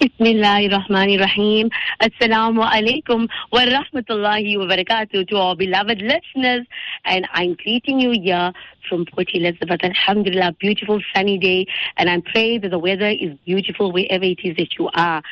[0.00, 1.70] Bismillahirrahmanirrahim.
[2.00, 6.66] Assalamu alaikum wa rahmatullahi wa barakatuh to our beloved listeners.
[7.04, 8.50] And I'm greeting you here
[8.88, 9.84] from Port Elizabeth.
[9.84, 11.66] Alhamdulillah, beautiful sunny day.
[11.98, 15.22] And I pray that the weather is beautiful wherever it is that you are.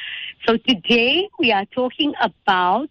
[0.46, 2.90] So today we are talking about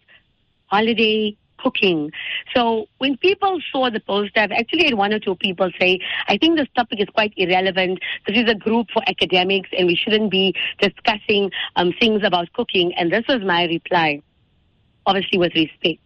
[0.66, 2.10] holiday cooking.
[2.54, 6.38] So when people saw the poster, I've actually had one or two people say, I
[6.38, 8.00] think this topic is quite irrelevant.
[8.26, 12.94] This is a group for academics and we shouldn't be discussing um, things about cooking.
[12.94, 14.22] And this was my reply,
[15.06, 16.00] obviously with respect.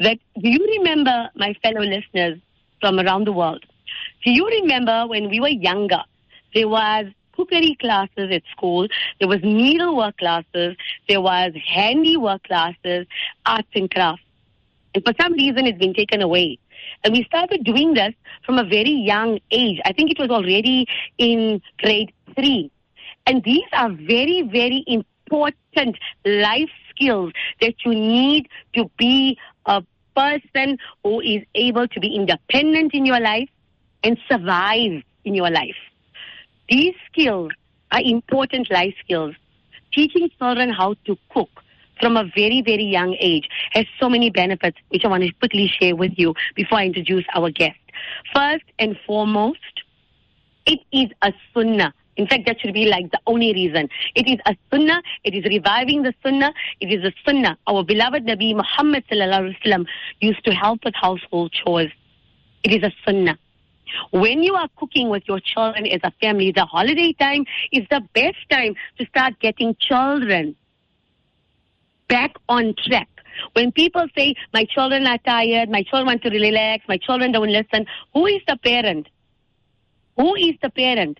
[0.00, 2.38] That do you remember, my fellow listeners
[2.80, 3.64] from around the world,
[4.24, 6.02] do you remember when we were younger,
[6.54, 7.06] there was
[7.40, 8.86] cookery classes at school,
[9.18, 10.76] there was needlework classes,
[11.08, 13.06] there was handiwork classes,
[13.46, 14.22] arts and crafts.
[14.94, 16.58] And for some reason, it's been taken away.
[17.04, 18.12] And we started doing this
[18.44, 19.80] from a very young age.
[19.84, 20.86] I think it was already
[21.18, 22.70] in grade three.
[23.26, 29.82] And these are very, very important life skills that you need to be a
[30.16, 33.48] person who is able to be independent in your life
[34.02, 35.76] and survive in your life.
[36.68, 37.52] These skills
[37.92, 39.34] are important life skills.
[39.92, 41.50] Teaching children how to cook
[42.00, 45.70] from a very, very young age has so many benefits, which I want to quickly
[45.80, 47.78] share with you before I introduce our guest.
[48.34, 49.58] First and foremost,
[50.66, 51.94] it is a sunnah.
[52.16, 53.88] In fact, that should be like the only reason.
[54.14, 55.02] It is a sunnah.
[55.24, 56.52] It is reviving the sunnah.
[56.80, 57.56] It is a sunnah.
[57.66, 59.04] Our beloved Nabi Muhammad
[60.20, 61.90] used to help with household chores.
[62.62, 63.38] It is a sunnah.
[64.10, 68.02] When you are cooking with your children as a family, the holiday time is the
[68.14, 70.56] best time to start getting children
[72.10, 73.08] back on track.
[73.54, 77.48] When people say, my children are tired, my children want to relax, my children don't
[77.48, 79.08] listen, who is the parent?
[80.18, 81.18] Who is the parent?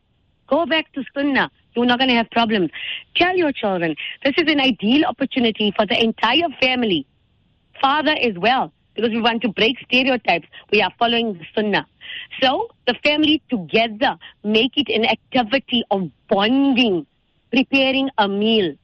[0.48, 1.50] Go back to Sunnah.
[1.74, 2.70] You're not going to have problems.
[3.16, 7.06] Tell your children, this is an ideal opportunity for the entire family.
[7.80, 10.48] Father as well, because we want to break stereotypes.
[10.70, 11.86] We are following the Sunnah.
[12.42, 17.06] So the family together make it an activity of bonding,
[17.50, 18.74] preparing a meal,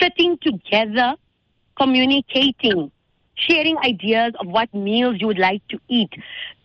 [0.00, 1.14] sitting together,
[1.76, 2.90] communicating,
[3.34, 6.10] sharing ideas of what meals you would like to eat.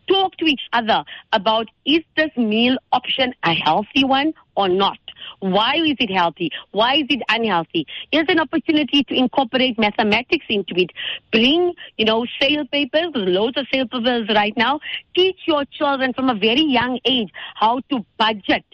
[0.08, 4.98] Talk to each other about is this meal option a healthy one or not?
[5.40, 6.52] Why is it healthy?
[6.72, 7.86] Why is it unhealthy?
[8.12, 10.92] Here's an opportunity to incorporate mathematics into it.
[11.32, 14.80] Bring, you know, sale papers, loads of sale papers right now.
[15.16, 18.66] Teach your children from a very young age how to budget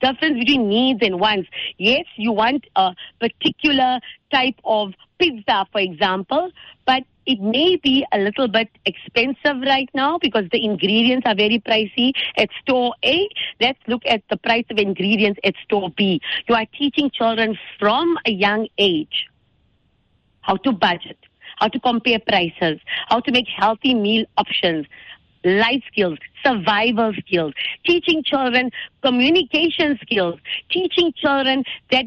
[0.00, 1.48] difference between needs and wants.
[1.78, 4.00] Yes, you want a particular
[4.32, 6.50] type of pizza, for example,
[6.86, 11.60] but it may be a little bit expensive right now because the ingredients are very
[11.60, 13.28] pricey at store A.
[13.60, 16.20] Let's look at the price of ingredients at store B.
[16.48, 19.26] You are teaching children from a young age
[20.40, 21.18] how to budget,
[21.58, 24.86] how to compare prices, how to make healthy meal options,
[25.44, 27.52] life skills, survival skills,
[27.84, 28.70] teaching children
[29.02, 30.38] communication skills,
[30.70, 32.06] teaching children that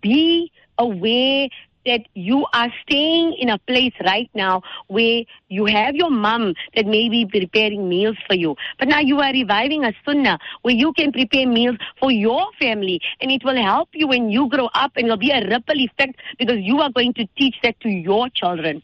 [0.00, 1.48] be aware
[1.86, 6.86] that you are staying in a place right now where you have your mom that
[6.86, 8.54] may be preparing meals for you.
[8.78, 13.00] But now you are reviving a sunnah where you can prepare meals for your family
[13.20, 16.20] and it will help you when you grow up and it'll be a ripple effect
[16.38, 18.82] because you are going to teach that to your children.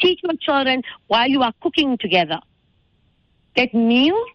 [0.00, 2.40] Teach your children while you are cooking together
[3.58, 4.28] that meals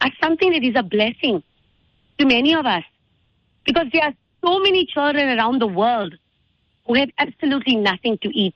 [0.00, 1.42] are something that is a blessing
[2.18, 2.84] to many of us
[3.64, 6.14] because there are so many children around the world
[6.86, 8.54] who have absolutely nothing to eat.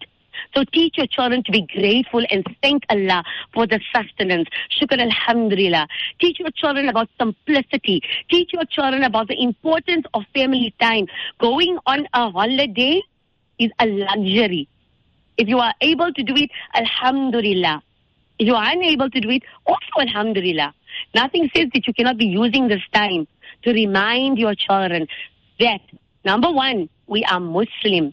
[0.57, 4.49] So teach your children to be grateful and thank Allah for the sustenance.
[4.75, 5.87] Shukr alhamdulillah.
[6.19, 8.01] Teach your children about simplicity.
[8.31, 11.07] Teach your children about the importance of family time.
[11.39, 13.03] Going on a holiday
[13.59, 14.67] is a luxury.
[15.37, 17.83] If you are able to do it, alhamdulillah.
[18.43, 20.75] You are unable to do it, also alhamdulillah.
[21.15, 23.29] Nothing says that you cannot be using this time
[23.63, 25.07] to remind your children
[25.61, 25.81] that
[26.25, 28.13] number one, we are Muslim.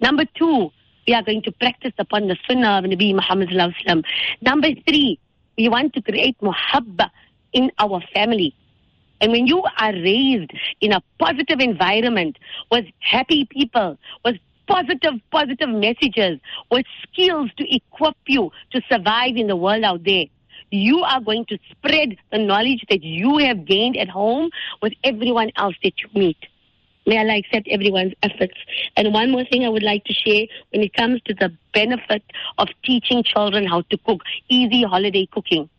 [0.00, 0.72] Number two,
[1.06, 3.50] we are going to practice upon the sunnah of Nabi Muhammad
[4.40, 5.20] Number three,
[5.56, 7.10] we want to create muhabba
[7.52, 8.56] in our family.
[9.20, 12.36] And when you are raised in a positive environment
[12.72, 16.38] with happy people, with positive, positive messages
[16.70, 20.26] with skills to equip you to survive in the world out there.
[20.70, 24.50] You are going to spread the knowledge that you have gained at home
[24.82, 26.36] with everyone else that you meet.
[27.06, 28.52] May Allah accept everyone's efforts.
[28.94, 32.22] And one more thing I would like to share when it comes to the benefit
[32.58, 34.20] of teaching children how to cook,
[34.50, 35.70] easy holiday cooking.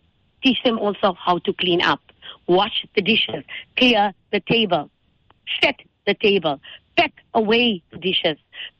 [0.44, 2.01] Teach them also how to clean up,
[2.47, 3.44] wash the dishes,
[3.77, 4.89] clear the table,
[5.62, 5.75] set
[6.10, 6.60] the table.
[6.98, 8.38] Pack away the dishes.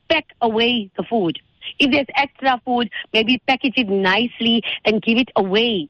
[0.08, 1.38] Pack away the food.
[1.78, 5.88] If there's extra food, maybe package it nicely and give it away.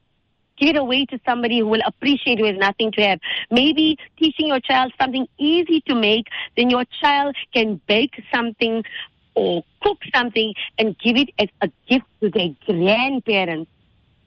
[0.59, 3.19] Give it away to somebody who will appreciate who has nothing to have.
[3.51, 6.27] Maybe teaching your child something easy to make,
[6.57, 8.85] then your child can bake something
[9.35, 13.71] or cook something and give it as a gift to their grandparents.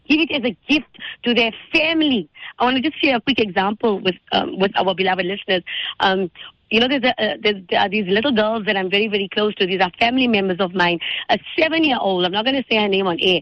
[0.07, 2.27] Give it as a gift to their family.
[2.57, 5.63] I want to just share a quick example with um, with our beloved listeners.
[5.99, 6.29] Um,
[6.73, 9.29] you know, there's, a, uh, there's there are these little girls that I'm very, very
[9.31, 9.67] close to.
[9.67, 10.99] These are family members of mine.
[11.29, 13.41] A seven-year-old, I'm not going to say her name on air,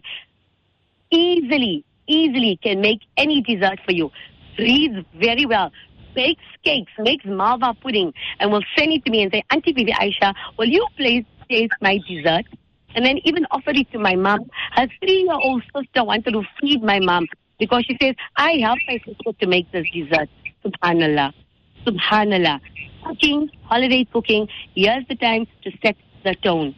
[1.10, 4.10] easily, easily can make any dessert for you.
[4.58, 5.72] Reads very well.
[6.14, 9.92] Bakes cakes, makes malva pudding, and will send it to me and say, Auntie Bibi
[9.92, 12.44] Aisha, will you please taste my dessert?
[12.94, 14.50] And then even offer it to my mom.
[14.72, 17.28] Her three-year-old sister wanted to feed my mom
[17.58, 20.28] because she says, I helped my sister to make this dessert.
[20.62, 21.32] Subhanallah.
[21.86, 22.60] Subhanallah.
[23.04, 26.74] Cooking, holiday cooking, here's the time to set the tone.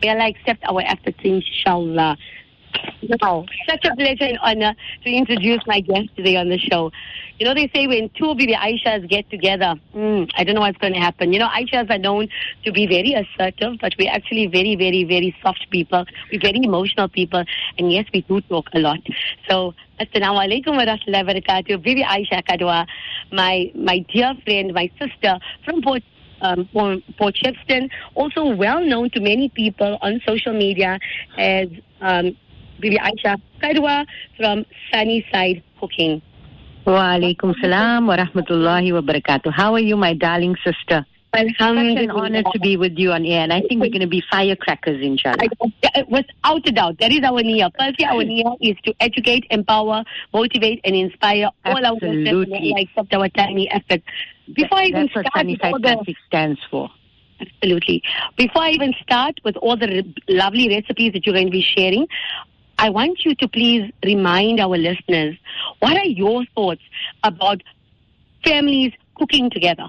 [0.00, 2.16] May Allah accept our efforts, inshallah.
[3.22, 4.74] Now, such a pleasure and honor
[5.04, 6.90] to introduce my guest today on the show.
[7.38, 10.78] You know, they say when two Bibi Aishas get together, mm, I don't know what's
[10.78, 11.32] going to happen.
[11.32, 12.28] You know, Aishas are known
[12.64, 16.04] to be very assertive, but we're actually very, very, very soft people.
[16.32, 17.44] We're very emotional people.
[17.78, 18.98] And yes, we do talk a lot.
[19.48, 21.82] So, Assalamu alaikum wa rahmatullahi wa barakatuh.
[21.82, 22.86] Bibi Aisha Kadwa,
[23.32, 26.02] my, my dear friend, my sister from Port
[26.40, 30.98] um, Port, Shepstone, also well known to many people on social media
[31.36, 31.66] as
[32.00, 32.36] um,
[32.80, 36.22] Bibi Aisha Kadwa from Sunnyside Cooking.
[36.86, 39.52] Wa alaikum salam wa rahmatullahi wa barakatuh.
[39.52, 41.04] How are you, my darling sister?
[41.34, 44.06] Such an honor to be with you on air, and I think we're going to
[44.06, 45.36] be firecrackers, inshallah.
[45.60, 47.70] Uh, without a doubt, that is our niyyah.
[47.78, 52.30] Firstly, our niyyah is to educate, empower, motivate, and inspire all Absolutely.
[52.30, 54.04] our listeners except our tiny efforts.
[54.54, 56.88] Before I even That's what start all the, stands for.
[57.40, 58.02] Absolutely.
[58.36, 61.62] Before I even start with all the re- lovely recipes that you're going to be
[61.76, 62.06] sharing,
[62.78, 65.36] I want you to please remind our listeners
[65.80, 66.82] what are your thoughts
[67.24, 67.62] about
[68.44, 69.88] families cooking together?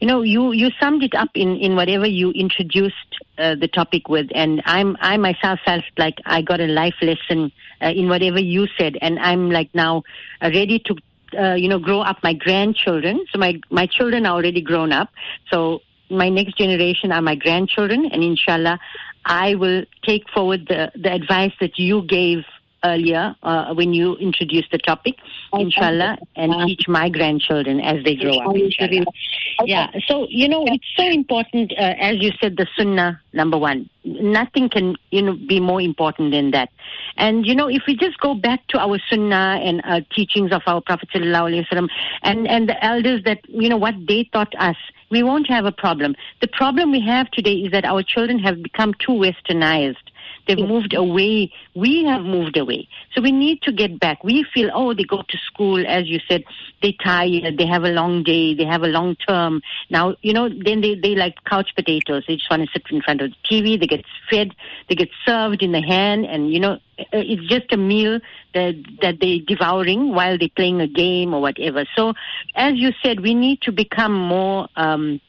[0.00, 2.94] You know, you, you summed it up in, in whatever you introduced
[3.38, 7.50] uh, the topic with, and I'm I myself felt like I got a life lesson
[7.80, 10.02] uh, in whatever you said, and I'm like now
[10.42, 10.96] uh, ready to
[11.40, 13.24] uh, you know grow up my grandchildren.
[13.32, 15.08] So my my children are already grown up,
[15.50, 18.78] so my next generation are my grandchildren, and inshallah,
[19.26, 22.44] I will take forward the the advice that you gave
[22.84, 25.16] earlier uh, when you introduced the topic,
[25.52, 28.54] inshallah, and teach my grandchildren as they grow up.
[28.54, 29.04] Inshallah.
[29.64, 33.90] Yeah, so you know it's so important, uh, as you said, the sunnah number one.
[34.04, 36.70] Nothing can you know be more important than that.
[37.16, 40.62] And you know, if we just go back to our sunnah and uh, teachings of
[40.66, 41.88] our Prophet sallallahu alaihi wasallam,
[42.22, 44.76] and and the elders that you know what they taught us,
[45.10, 46.14] we won't have a problem.
[46.40, 49.96] The problem we have today is that our children have become too westernized.
[50.46, 51.52] They've moved away.
[51.74, 52.88] We have moved away.
[53.12, 54.22] So we need to get back.
[54.22, 56.44] We feel, oh, they go to school, as you said,
[56.82, 59.62] they tired, they have a long day, they have a long term.
[59.90, 62.24] Now, you know, then they, they like couch potatoes.
[62.28, 64.54] They just want to sit in front of the TV, they get fed,
[64.88, 68.20] they get served in the hand, and, you know, uh, it's just a meal
[68.54, 71.84] that, that they're devouring while they're playing a game or whatever.
[71.96, 72.14] So,
[72.54, 75.20] as you said, we need to become more, um,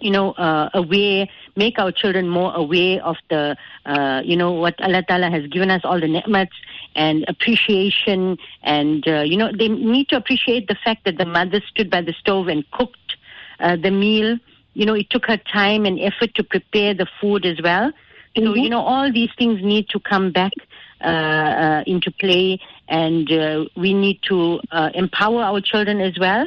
[0.00, 4.80] you know, uh, aware, make our children more aware of the, uh, you know, what
[4.80, 6.54] Allah Ta'ala has given us, all the ni'mats
[6.94, 8.38] and appreciation.
[8.62, 12.02] And, uh, you know, they need to appreciate the fact that the mother stood by
[12.02, 13.16] the stove and cooked
[13.60, 14.38] uh, the meal.
[14.74, 17.92] You know, it took her time and effort to prepare the food as well.
[18.36, 20.52] So, you know, all these things need to come back
[21.00, 26.46] uh, uh, into play, and uh, we need to uh, empower our children as well.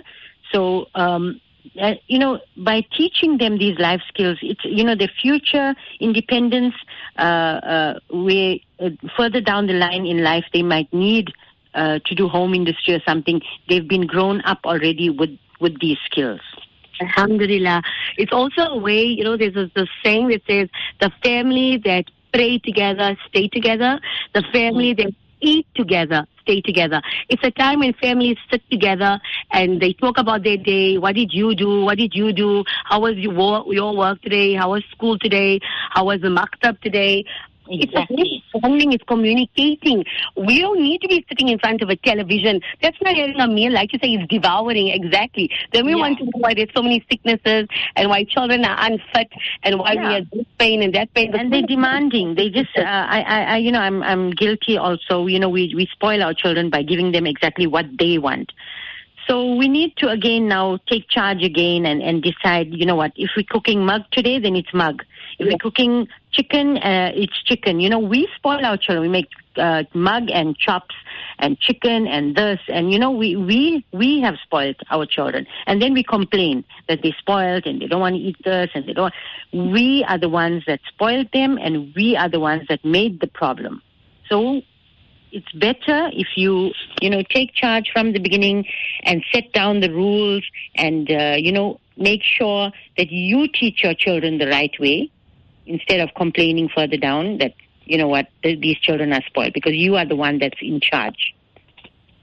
[0.54, 1.42] So, um,
[1.80, 6.76] uh, you know, by teaching them these life skills, it's you know, their future independence.
[7.18, 11.32] Uh, uh, where uh, further down the line in life, they might need
[11.76, 13.42] uh, to do home industry or something.
[13.70, 16.42] They've been grown up already with with these skills.
[17.02, 17.82] Alhamdulillah.
[18.18, 22.06] It's also a way, you know, there's a, this saying that says the family that
[22.34, 24.00] pray together, stay together.
[24.34, 27.02] The family that eat together, stay together.
[27.30, 29.20] It's a time when families sit together
[29.52, 30.98] and they talk about their day.
[30.98, 31.82] What did you do?
[31.82, 32.64] What did you do?
[32.86, 34.54] How was your work, your work today?
[34.54, 35.60] How was school today?
[35.92, 37.26] How was the maktab today?
[37.70, 38.44] Exactly.
[38.54, 40.04] It's bonding, it's communicating.
[40.36, 42.60] We don't need to be sitting in front of a television.
[42.82, 45.50] That's not having a meal, like you say, it's devouring, exactly.
[45.72, 45.98] Then we Yeah.
[46.00, 49.30] want to know why there's so many sicknesses and why children are unfit
[49.64, 51.34] and why we have this pain and that pain.
[51.34, 52.36] and they're demanding.
[52.36, 55.28] They just, uh, I, I, I, you know, I'm, I'm guilty also.
[55.28, 58.52] You know, we we spoil our children by giving them exactly what they want.
[59.28, 63.12] So we need to again now take charge again and, and decide, you know what,
[63.16, 65.04] if we're cooking mug today, then it's mug.
[65.40, 67.80] If we're cooking chicken, uh, it's chicken.
[67.80, 69.02] You know, we spoil our children.
[69.02, 70.96] We make uh, mug and chops
[71.40, 75.82] and chicken and this and you know we we we have spoiled our children and
[75.82, 78.94] then we complain that they spoiled and they don't want to eat this and they
[78.94, 79.14] don't
[79.52, 83.28] we are the ones that spoiled them and we are the ones that made the
[83.28, 83.82] problem
[84.30, 84.62] so
[85.32, 86.72] it's better if you
[87.02, 88.66] you know take charge from the beginning
[89.04, 90.44] and set down the rules
[90.76, 95.10] and uh, you know make sure that you teach your children the right way
[95.66, 97.54] instead of complaining further down that
[97.86, 101.34] you know what these children are spoiled because you are the one that's in charge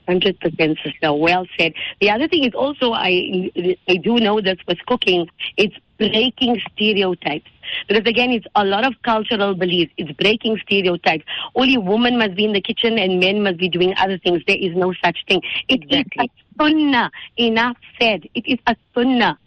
[0.09, 0.38] 100%
[0.83, 3.50] sister well said the other thing is also i
[3.88, 7.50] i do know that with cooking it's breaking stereotypes
[7.88, 9.92] because again, it's a lot of cultural beliefs.
[9.97, 11.25] It's breaking stereotypes.
[11.54, 14.42] Only women must be in the kitchen and men must be doing other things.
[14.47, 15.42] There is no such thing.
[15.68, 16.25] It exactly.
[16.25, 17.11] is a sunnah.
[17.37, 18.28] Enough said.
[18.35, 19.38] It is a sunnah.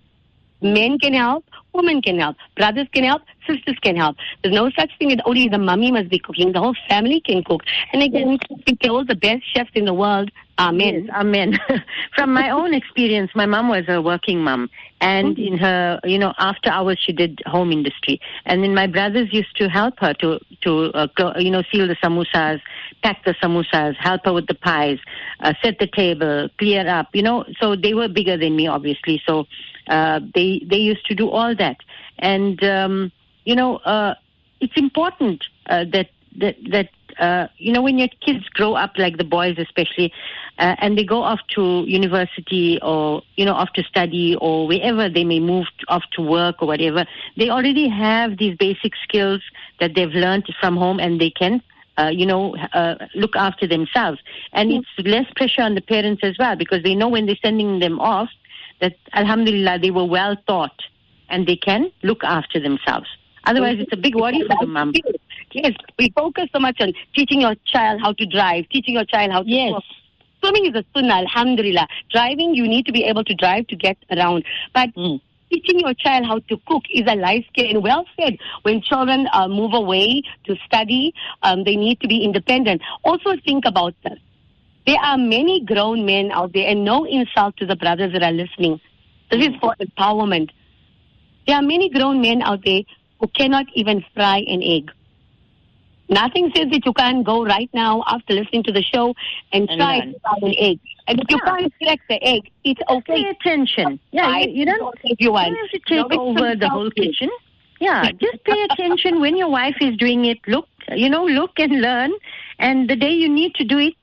[0.61, 4.15] Men can help, women can help, brothers can help, sisters can help.
[4.43, 6.51] There's no such thing as only the mummy must be cooking.
[6.51, 7.61] The whole family can cook.
[7.93, 8.37] And again,
[8.81, 10.31] kill the best chefs in the world.
[10.59, 11.05] Amen.
[11.05, 11.59] Yes, amen.
[12.15, 14.69] From my own experience, my mom was a working mom.
[14.99, 15.53] And mm-hmm.
[15.53, 18.21] in her, you know, after hours, she did home industry.
[18.45, 21.95] And then my brothers used to help her to, to uh, you know, seal the
[21.95, 22.61] samosas,
[23.01, 24.99] pack the samosas, help her with the pies,
[25.39, 27.45] uh, set the table, clear up, you know.
[27.59, 29.19] So they were bigger than me, obviously.
[29.25, 29.47] So
[29.87, 31.77] uh, they they used to do all that,
[32.19, 33.11] and um,
[33.45, 34.15] you know uh,
[34.59, 39.17] it's important uh, that that that uh, you know when your kids grow up like
[39.17, 40.11] the boys especially,
[40.59, 45.09] uh, and they go off to university or you know off to study or wherever
[45.09, 47.05] they may move off to work or whatever,
[47.37, 49.41] they already have these basic skills
[49.79, 51.61] that they've learned from home and they can
[51.97, 54.19] uh, you know, uh, look after themselves.
[54.53, 57.79] And it's less pressure on the parents as well because they know when they're sending
[57.79, 58.29] them off,
[58.81, 60.77] that Alhamdulillah they were well taught
[61.29, 63.07] and they can look after themselves.
[63.45, 64.93] Otherwise, it's a big worry for the mom.
[65.53, 69.31] Yes, we focus so much on teaching your child how to drive, teaching your child
[69.31, 69.73] how to yes.
[69.73, 69.83] Cook.
[70.39, 71.87] Swimming is a sunnah, alhamdulillah.
[72.11, 74.43] Driving, you need to be able to drive to get around.
[74.73, 75.19] But mm.
[75.51, 77.69] teaching your child how to cook is a life skill.
[77.69, 82.23] And well said, when children uh, move away to study, um, they need to be
[82.23, 82.81] independent.
[83.03, 84.19] Also think about this.
[84.85, 88.31] There are many grown men out there, and no insult to the brothers that are
[88.31, 88.79] listening.
[89.29, 90.49] This is for empowerment.
[91.47, 92.81] There are many grown men out there
[93.19, 94.91] who cannot even fry an egg.
[96.09, 99.15] Nothing says that you can't go right now after listening to the show
[99.53, 100.79] and, and try to fry an egg.
[101.07, 101.35] And if yeah.
[101.35, 103.23] you can't crack the egg, it's okay.
[103.23, 103.99] Pay attention.
[104.11, 105.49] Yeah, you, you don't, if you want.
[105.49, 107.29] You have to take no, over the whole kitchen.
[107.79, 110.39] Yeah, just pay attention when your wife is doing it.
[110.47, 112.11] Look, you know, look and learn.
[112.59, 113.93] And the day you need to do it,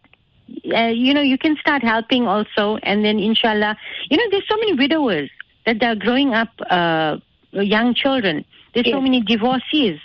[0.75, 3.77] uh, you know, you can start helping also, and then inshallah,
[4.11, 5.31] you know, there's so many widowers
[5.67, 7.19] that are growing up, uh,
[7.53, 8.45] young children.
[8.75, 8.95] There's yes.
[8.95, 10.01] so many divorcees.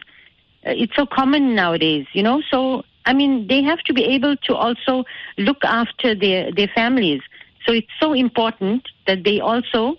[0.65, 2.41] Uh, it's so common nowadays, you know.
[2.49, 5.03] So I mean, they have to be able to also
[5.37, 7.21] look after their their families.
[7.65, 9.97] So it's so important that they also,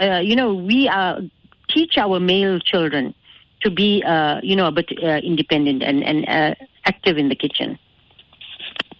[0.00, 1.20] uh, you know, we are
[1.68, 3.14] teach our male children
[3.62, 7.78] to be, uh, you know, but uh, independent and and uh, active in the kitchen.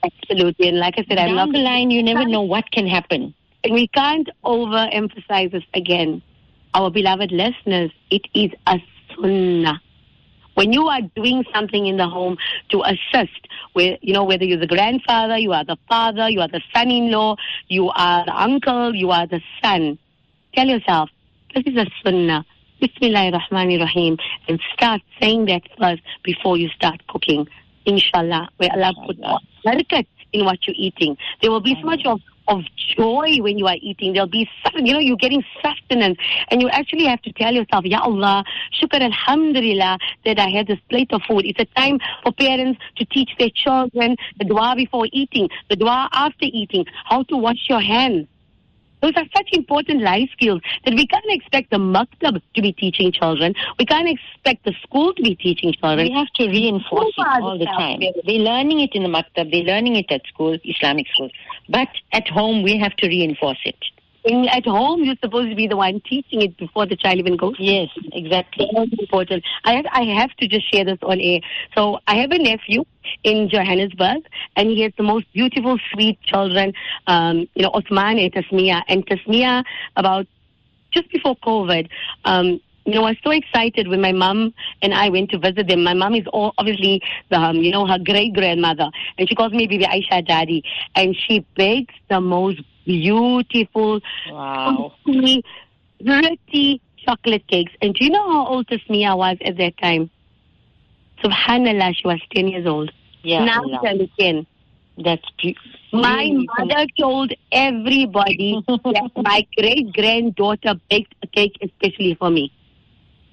[0.05, 0.69] Absolutely.
[0.69, 3.35] And like I said, Down I love the line, you never know what can happen.
[3.65, 6.23] And we can't overemphasize this again.
[6.75, 8.79] Our beloved listeners, it is a
[9.15, 9.81] sunnah.
[10.55, 12.39] When you are doing something in the home
[12.71, 16.49] to assist, where, you know, whether you're the grandfather, you are the father, you are
[16.49, 17.37] the son-in-law,
[17.69, 19.99] you are the uncle, you are the son,
[20.55, 21.11] tell yourself,
[21.55, 22.45] this is a sunnah.
[22.81, 27.47] Bismillah ar-Rahman rahim and start saying that first before you start cooking
[27.87, 29.19] inshallah, where Allah put
[29.67, 31.17] barakat in what you're eating.
[31.43, 32.63] There will be so much of, of
[32.97, 34.13] joy when you are eating.
[34.13, 36.19] There'll be, you know, you're getting sustenance.
[36.51, 40.79] And you actually have to tell yourself, Ya Allah, shukr alhamdulillah that I had this
[40.89, 41.45] plate of food.
[41.47, 46.09] It's a time for parents to teach their children the dua before eating, the dua
[46.13, 48.29] after eating, how to wash your hands
[49.07, 53.13] those are such important life skills that we can't expect the maktab to be teaching
[53.13, 53.55] children.
[53.79, 56.09] We can't expect the school to be teaching children.
[56.09, 58.01] We have to reinforce it all the time.
[58.01, 61.31] They're learning it in the maktab, they're learning it at school, Islamic school.
[61.69, 63.77] But at home, we have to reinforce it
[64.27, 67.37] in, at home, you're supposed to be the one teaching it before the child even
[67.37, 67.55] goes.
[67.59, 68.69] Yes, exactly.
[68.75, 69.45] Very important.
[69.65, 71.41] I have, I have to just share this on air.
[71.75, 72.85] So I have a nephew
[73.23, 74.25] in Johannesburg,
[74.57, 76.73] and he has the most beautiful, sweet children.
[77.07, 79.65] Um, you know, Osman and Tasmia, and Tasmia
[79.97, 80.27] about
[80.93, 81.89] just before COVID.
[82.25, 85.67] Um, you know, I was so excited when my mom and I went to visit
[85.69, 85.83] them.
[85.83, 89.53] My mom is all, obviously, the, um, you know, her great grandmother, and she calls
[89.53, 90.63] me Bibi Aisha Daddy,
[90.95, 94.01] and she bakes the most beautiful,
[94.31, 94.93] Wow.
[95.05, 95.45] pretty,
[96.03, 97.73] pretty chocolate cakes.
[97.83, 100.11] And do you know how old Tasmia was at that time?
[101.23, 102.91] Subhanallah, she was 10 years old.
[103.23, 103.45] Yeah.
[103.45, 104.47] now she's 10.
[104.99, 105.57] That's be-
[105.93, 112.53] My mother told everybody that my great granddaughter baked a cake especially for me.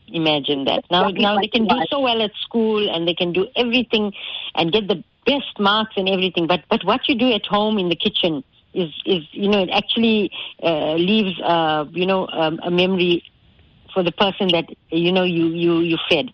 [0.08, 0.84] Imagine that.
[0.92, 4.12] Now, now they can do so well at school, and they can do everything,
[4.56, 6.46] and get the best marks and everything.
[6.48, 8.44] But but what you do at home in the kitchen
[8.74, 10.30] is is you know it actually
[10.64, 13.24] uh, leaves uh, you know um, a memory
[13.94, 16.28] for the person that you know you you you fed.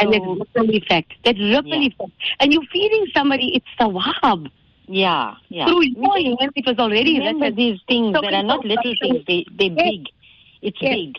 [0.00, 1.12] And that So, ripple effect.
[1.24, 1.86] That ripple Yeah.
[1.86, 2.12] effect.
[2.40, 4.48] And you're feeding somebody, it's sawab.
[4.88, 5.72] yeah, yeah.
[5.72, 6.20] Through your
[6.56, 9.22] it was already Remember these things So that are not little things.
[9.26, 9.92] They they're Yes.
[9.92, 10.06] big.
[10.62, 10.98] It's Yes.
[10.98, 11.16] big.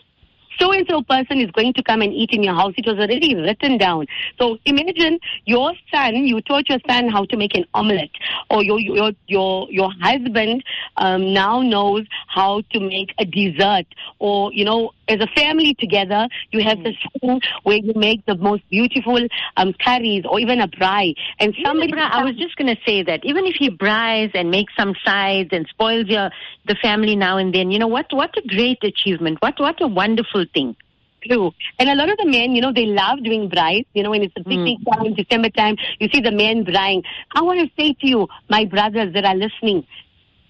[0.58, 2.74] So and so person is going to come and eat in your house.
[2.76, 4.06] It was already written down.
[4.38, 8.10] So imagine your son, you taught your son how to make an omelette,
[8.50, 10.64] or your your your your husband
[10.96, 13.86] um, now knows how to make a dessert,
[14.18, 18.36] or you know, as a family together, you have this thing where you make the
[18.36, 19.18] most beautiful
[19.56, 21.88] um, curries or even a braai, and somebody.
[21.88, 24.94] Even, I was just going to say that even if he braais and makes some
[25.04, 26.30] sides and spoils your
[26.66, 28.06] the family now and then, you know what?
[28.10, 29.38] What a great achievement!
[29.40, 30.76] What what a wonderful thing!
[31.26, 31.52] True.
[31.78, 33.86] And a lot of the men, you know, they love doing braais.
[33.94, 37.02] You know, when it's the picnic time, December time, you see the men braai.
[37.34, 39.86] I want to say to you, my brothers that are listening,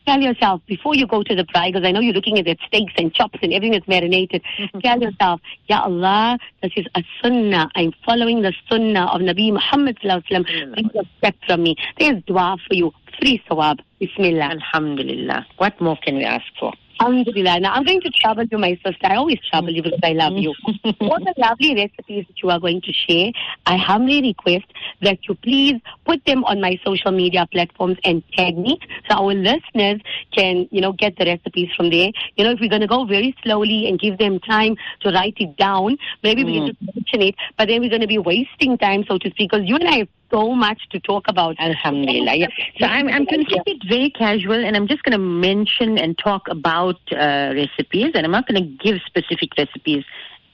[0.06, 2.56] tell yourself before you go to the braai, because I know you're looking at the
[2.66, 4.42] steaks and chops and everything that's marinated.
[4.58, 4.80] Mm-hmm.
[4.80, 7.70] tell yourself, Ya Allah, this is a sunnah.
[7.74, 10.46] I'm following the sunnah of Nabi Muhammad wasallam.
[10.74, 11.76] Please accept from me.
[11.98, 12.92] There's dua for you.
[13.18, 13.80] Free sawab.
[14.00, 14.50] Bismillah.
[14.58, 15.46] Alhamdulillah.
[15.58, 16.72] What more can we ask for?
[17.02, 17.60] Alhamdulillah.
[17.60, 19.04] Now I'm going to trouble you, my sister.
[19.04, 20.54] I always trouble you because I love you.
[20.84, 21.04] Mm-hmm.
[21.04, 23.32] All the lovely recipes that you are going to share,
[23.66, 24.66] I humbly request
[25.02, 28.78] that you please put them on my social media platforms and tag me
[29.08, 30.00] so our listeners
[30.32, 32.10] can, you know, get the recipes from there.
[32.36, 35.36] You know, if we're going to go very slowly and give them time to write
[35.38, 36.66] it down, maybe we can mm.
[36.68, 39.66] just mention it, but then we're going to be wasting time, so to speak, because
[39.68, 41.56] you and I have so much to talk about.
[41.58, 42.34] Alhamdulillah.
[42.36, 42.48] Yeah.
[42.78, 45.98] So I'm, I'm going to keep it very casual and I'm just going to mention
[45.98, 50.04] and talk about uh, recipes and I'm not going to give specific recipes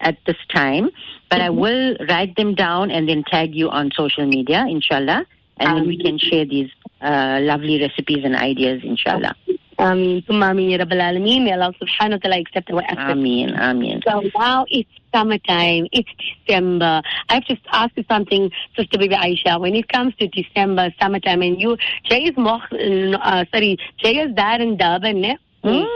[0.01, 0.91] at this time,
[1.31, 5.27] but I will write them down and then tag you on social media, inshallah,
[5.59, 9.35] and then we can share these uh, lovely recipes and ideas, inshallah.
[9.79, 10.25] Ameen.
[10.27, 11.45] Summa ameen, ya Rabbil Alameen.
[11.45, 13.13] May Allah subhanahu wa ta'ala accept our efforts.
[13.13, 14.03] Ameen, ameen.
[14.07, 17.01] So now it's summertime, it's December.
[17.29, 19.61] I have to ask you something, Sister Bibi Aisha.
[19.61, 24.61] When it comes to December, summertime, and you, Jay is uh, sorry, Jay is there
[24.61, 25.39] in Durban, ne?
[25.65, 25.87] Mm,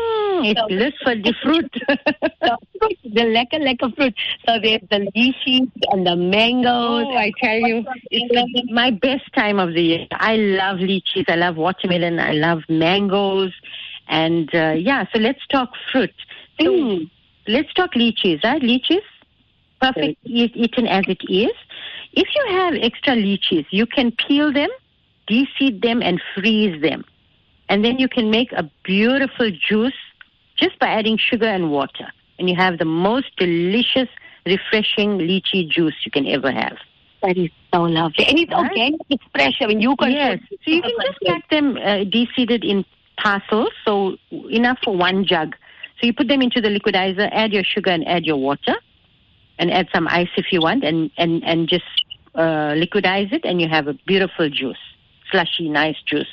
[0.44, 1.70] it's bliss for the fruit.
[2.44, 4.14] the fruit, the lekker, lekker fruit.
[4.46, 7.06] So there's the lychees and the mangoes.
[7.08, 10.06] Oh, I tell you, it's my best time of the year.
[10.12, 13.52] I love lychees, I love watermelon, I love mangoes,
[14.08, 15.04] and uh, yeah.
[15.12, 16.12] So let's talk fruit.
[16.60, 17.10] So Mm.
[17.48, 18.60] let's talk lychees, right?
[18.62, 19.02] Lychees,
[19.80, 21.52] perfect e- eaten as it is.
[22.12, 24.68] If you have extra lychees, you can peel them,
[25.26, 27.04] de-seed them, and freeze them,
[27.68, 29.94] and then you can make a beautiful juice
[30.62, 32.06] just by adding sugar and water,
[32.38, 34.08] and you have the most delicious,
[34.46, 36.76] refreshing lychee juice you can ever have.
[37.22, 38.24] That is so lovely.
[38.28, 38.70] And it's Right?
[38.70, 39.56] organic, it's fresh.
[39.60, 40.10] I mean, you can.
[40.12, 40.38] Yes.
[40.64, 42.84] So you can just pack them uh, de-seeded in
[43.16, 44.16] parcels, so
[44.50, 45.54] enough for one jug.
[46.00, 48.74] So you put them into the liquidizer, add your sugar and add your water,
[49.58, 51.84] and add some ice if you want, and and and just
[52.34, 54.82] uh, liquidize it, and you have a beautiful juice,
[55.30, 56.32] slushy, nice juice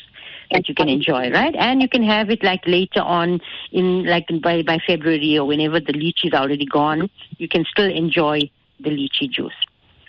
[0.51, 1.55] that you can enjoy, right?
[1.55, 3.39] And you can have it like later on
[3.71, 7.89] in like by by February or whenever the lychee is already gone, you can still
[7.89, 9.53] enjoy the lychee juice.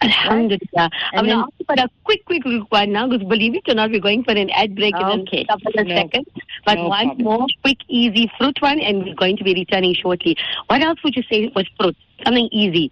[0.02, 0.90] Alhamdulillah.
[1.12, 3.68] I'm going to ask you for a quick, quick, quick one now because believe it
[3.68, 5.42] or not, we're going for an ad break in Okay.
[5.42, 6.26] a couple of No- seconds.
[6.64, 7.24] But no one problem.
[7.24, 10.36] more quick, easy fruit one, and we're going to be returning shortly.
[10.68, 11.96] What else would you say was fruit?
[12.24, 12.90] Something easy.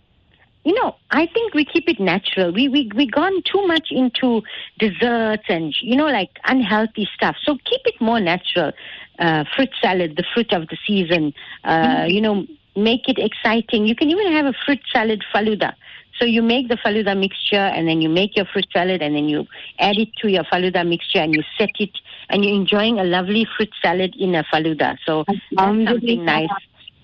[0.68, 2.52] You know, I think we keep it natural.
[2.52, 4.42] We we we gone too much into
[4.78, 7.36] desserts and you know like unhealthy stuff.
[7.42, 8.72] So keep it more natural.
[9.18, 11.32] Uh, fruit salad, the fruit of the season.
[11.64, 13.86] Uh, You know, make it exciting.
[13.90, 15.72] You can even have a fruit salad faluda.
[16.18, 19.26] So you make the faluda mixture and then you make your fruit salad and then
[19.28, 19.46] you
[19.78, 21.90] add it to your faluda mixture and you set it
[22.28, 24.98] and you're enjoying a lovely fruit salad in a faluda.
[25.06, 25.24] So
[25.56, 26.56] that's something nice.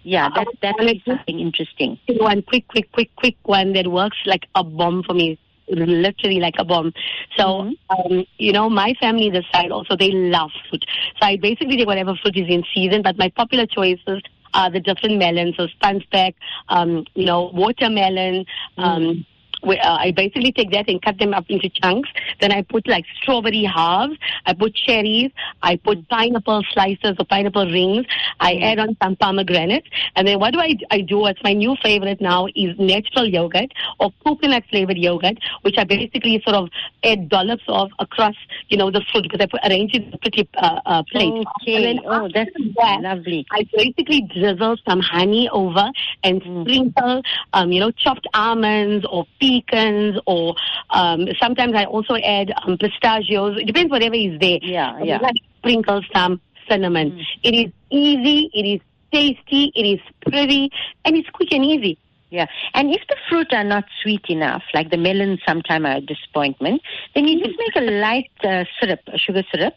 [0.05, 1.99] Yeah, that that is something interesting.
[2.09, 5.39] One quick, quick, quick, quick one that works like a bomb for me.
[5.67, 6.93] Literally like a bomb.
[7.39, 10.85] So, um, you know, my family this side also, they love fruit.
[11.19, 14.81] So I basically take whatever fruit is in season, but my popular choices are the
[14.81, 15.57] different melons.
[15.57, 16.35] So spanspek,
[16.69, 18.45] um, you know, watermelon,
[18.77, 19.25] um,
[19.67, 22.09] uh, I basically take that and cut them up into chunks.
[22.41, 24.17] Then I put like strawberry halves.
[24.47, 25.31] I put cherries.
[25.63, 28.07] I put pineapple slices or pineapple rings.
[28.41, 29.85] I add on some pomegranate.
[30.17, 31.19] And then what do I, I do?
[31.19, 36.41] What's my new favorite now is natural yogurt or coconut flavored yogurt, which I basically
[36.47, 36.69] sort of
[37.03, 38.35] add dollops of across,
[38.69, 41.33] you know, the fruit because I put, arrange it in a pretty uh, uh, plate.
[41.63, 41.99] Okay.
[42.07, 43.47] Oh, that's that, lovely.
[43.51, 45.91] I basically drizzle some honey over
[46.23, 46.63] and Mm.
[46.65, 47.23] sprinkle,
[47.55, 49.25] um, you know, chopped almonds or
[49.63, 50.55] pecans or
[50.91, 53.59] um, sometimes I also add um, pistachios.
[53.61, 54.59] It depends whatever is there.
[54.63, 55.19] Yeah, yeah.
[55.23, 57.13] I sprinkle some cinnamon.
[57.13, 57.25] Mm.
[57.43, 58.51] It is easy.
[58.55, 58.81] It is
[59.13, 59.73] tasty.
[59.75, 60.71] It is pretty,
[61.05, 61.99] and it's quick and easy.
[62.31, 66.01] Yeah, and if the fruit are not sweet enough, like the melons sometime are a
[66.01, 66.83] disappointment,
[67.15, 69.75] then you just make a light uh, syrup, a sugar syrup,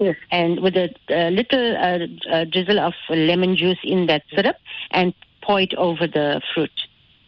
[0.00, 0.16] Yes.
[0.32, 4.56] and with a, a little uh, uh, drizzle of lemon juice in that syrup,
[4.90, 6.72] and pour it over the fruit.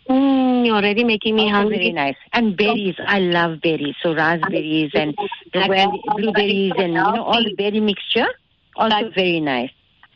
[0.09, 1.79] Mm, you're already making me Also hungry.
[1.79, 2.17] Very nice.
[2.33, 3.95] And berries, I love berries.
[4.03, 5.15] So raspberries and
[5.53, 8.27] blueberries and you know all the berry mixture.
[8.77, 9.71] Also very nice.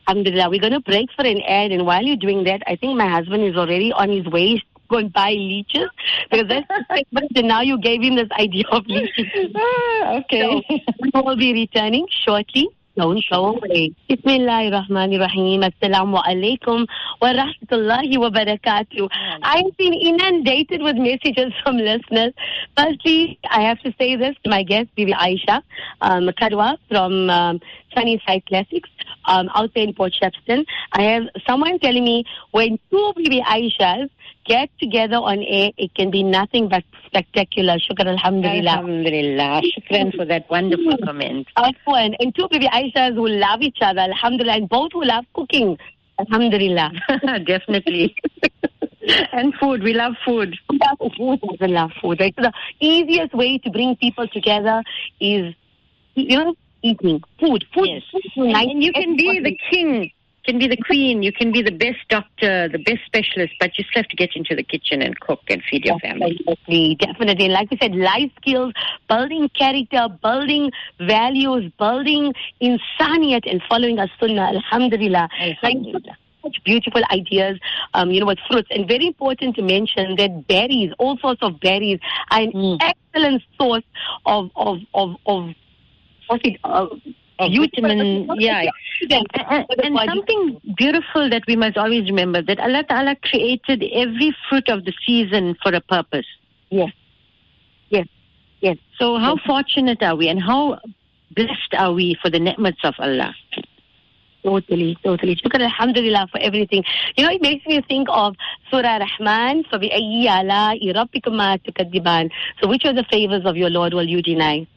[0.08, 0.50] Alhamdulillah.
[0.50, 3.08] We're going to break for an ad, and while you're doing that, I think my
[3.08, 5.88] husband is already on his way going buy lychees
[6.30, 9.52] because that's the segment, and now you gave him this idea of lychees.
[9.56, 10.40] Ah, okay.
[10.40, 12.68] So, we will be returning shortly.
[12.98, 13.92] Away.
[14.08, 15.60] Bismillahir Rahmanir Rahim.
[15.60, 16.86] Assalamu alaikum
[17.20, 19.08] wa rahmatullahi wa barakatuh.
[19.42, 22.32] I've been inundated with messages from listeners.
[22.76, 25.62] Firstly, I have to say this to my guest, Bibi Aisha
[26.00, 27.60] um, Kadwa from um,
[27.94, 28.88] Sunnyside Classics
[29.26, 30.64] um, out there in Port Shepstone.
[30.92, 34.08] I have someone telling me when two Bibi Aishas
[34.46, 37.76] get together on air, it can be nothing but spectacular.
[37.78, 38.70] Shukr alhamdulillah.
[38.70, 39.62] Alhamdulillah.
[39.62, 41.04] Shukran for that wonderful hmm.
[41.04, 41.48] comment.
[41.56, 45.78] Afwan, and two Bibi Aishas who love each other, alhamdulillah, and both who love cooking,
[46.18, 46.92] alhamdulillah.
[47.46, 48.16] Definitely.
[49.32, 49.82] and food.
[49.82, 50.56] We love food.
[50.70, 52.20] love food, I love food.
[52.20, 52.34] Right?
[52.36, 54.82] So the easiest way to bring people together
[55.20, 55.54] is,
[56.14, 57.64] you know, eating food.
[57.74, 57.88] Food.
[57.88, 58.02] Yes.
[58.34, 60.10] food And, and you can be the king,
[60.46, 63.84] can be the queen, you can be the best doctor, the best specialist, but you
[63.90, 66.38] still have to get into the kitchen and cook and feed your family.
[66.46, 67.44] Definitely, definitely.
[67.46, 68.72] And like we said, life skills,
[69.08, 72.32] building character, building values, building
[72.62, 75.28] insaniyat and following a sunnah, alhamdulillah.
[75.40, 76.16] Like, Alhamdulillah.
[76.42, 77.58] such beautiful ideas,
[77.94, 78.68] um, you know, with fruits.
[78.70, 81.98] And very important to mention that berries, all sorts of berries,
[82.30, 82.78] are an Mm.
[82.80, 83.84] excellent source
[84.26, 85.50] of, of, of, of
[86.28, 86.86] what's it, uh,
[87.38, 88.64] vitamin, yeah.
[89.10, 94.34] And, and, and something beautiful that we must always remember that Allah Ta'ala created every
[94.48, 96.26] fruit of the season for a purpose.
[96.70, 96.90] Yes.
[97.90, 98.06] Yes.
[98.60, 98.78] Yes.
[98.98, 99.44] So how yes.
[99.46, 100.78] fortunate are we and how
[101.34, 103.34] blessed are we for the ni'mats of Allah?
[104.42, 105.34] Totally, totally.
[105.34, 106.84] Shukr alhamdulillah for everything.
[107.16, 108.36] You know, it makes me think of
[108.70, 109.78] Surah Rahman, So
[112.68, 114.68] which are the favors of your Lord will you deny?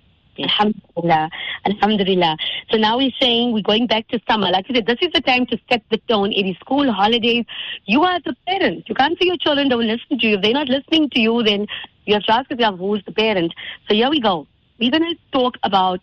[0.44, 1.30] Alhamdulillah.
[1.66, 2.38] Alhamdulillah.
[2.72, 4.50] So now we're saying we're going back to summer.
[4.50, 6.32] Like I said, this is the time to set the tone.
[6.32, 7.46] It is school holidays.
[7.86, 8.86] You are the parent.
[8.88, 10.36] You can't say your children don't listen to you.
[10.36, 11.68] If they're not listening to you, then
[12.06, 13.54] you have to ask yourself who's the parent.
[13.88, 14.48] So here we go.
[14.80, 16.00] We're going to talk about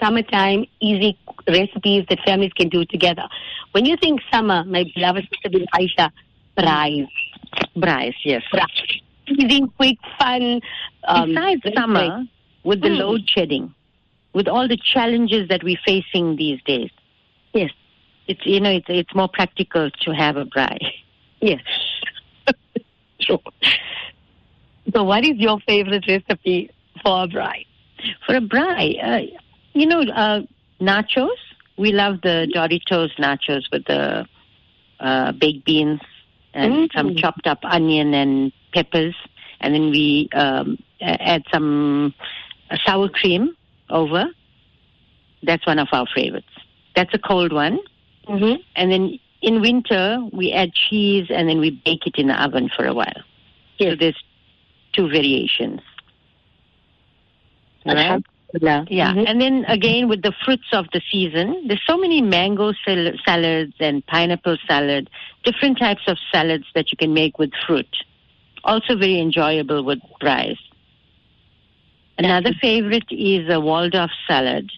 [0.00, 3.24] summertime easy recipes that families can do together.
[3.72, 6.10] When you think summer, my beloved sister Aisha,
[6.56, 7.06] fries.
[7.76, 8.42] Braais, yes.
[8.50, 9.00] Fries.
[9.26, 10.60] Easy, quick, fun.
[11.04, 12.24] Um, Besides summer,
[12.64, 12.94] with the Hmm.
[12.96, 13.74] load shedding,
[14.38, 16.90] with all the challenges that we're facing these days,
[17.54, 17.72] Yes.
[18.28, 20.78] it's you know it's it's more practical to have a braai.
[21.40, 21.62] Yes.
[23.20, 23.40] sure.
[24.94, 26.70] So, what is your favorite recipe
[27.02, 27.66] for a braai?
[28.26, 29.20] For a braai, uh,
[29.74, 30.40] you know, uh,
[30.80, 31.40] nachos.
[31.76, 34.26] We love the Doritos nachos with the
[35.00, 36.00] uh, baked beans
[36.54, 36.92] and Mm.
[36.96, 39.14] some chopped up onion and peppers,
[39.60, 42.14] and then we um, add some
[42.70, 43.54] uh, sour cream
[43.90, 44.26] over.
[45.42, 46.48] That's one of our favorites.
[46.96, 47.78] That's a cold one.
[48.28, 48.60] Mm-hmm.
[48.76, 52.70] And then in winter, we add cheese and then we bake it in the oven
[52.74, 53.22] for a while.
[53.80, 54.20] So there's
[54.92, 55.80] two variations.
[57.86, 58.22] Right?
[58.90, 59.12] Yeah.
[59.14, 59.28] Mhm.
[59.28, 63.74] And then again, with the fruits of the season, there's so many mango sal- salads
[63.78, 65.08] and pineapple salad,
[65.44, 67.88] different types of salads that you can make with fruit.
[68.64, 70.58] Also very enjoyable with rice.
[72.18, 74.70] Another favorite is a Waldorf salad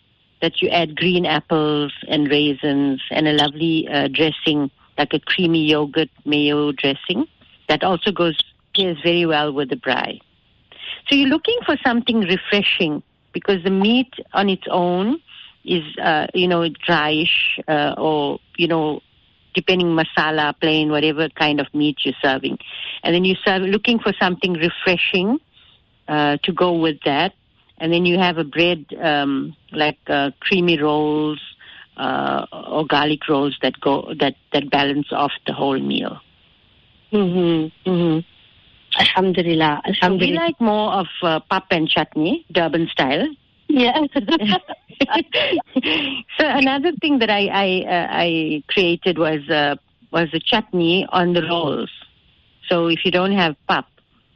[0.43, 5.65] that you add green apples and raisins and a lovely uh, dressing, like a creamy
[5.65, 7.27] yogurt mayo dressing.
[7.69, 8.39] That also goes
[8.77, 10.21] pairs very well with the braai.
[11.09, 15.21] So you're looking for something refreshing because the meat on its own
[15.65, 19.01] is, uh, you know, dryish uh, or, you know,
[19.55, 22.59] depending masala, plain, whatever kind of meat you're serving.
[23.03, 25.39] And then you serve looking for something refreshing
[26.11, 27.33] uh, to go with that,
[27.79, 31.41] and then you have a bread um, like uh, creamy rolls
[31.97, 36.19] uh, or garlic rolls that go that that balance off the whole meal.
[37.13, 37.71] Mhm.
[37.87, 38.25] Mhm.
[38.99, 39.83] Alhamdulillah.
[40.03, 43.29] So we like more of uh, pap and chutney, Durban style.
[43.69, 44.01] yeah.
[46.39, 49.77] so another thing that I I, uh, I created was uh,
[50.11, 51.91] was a chutney on the rolls.
[52.69, 53.87] So if you don't have pap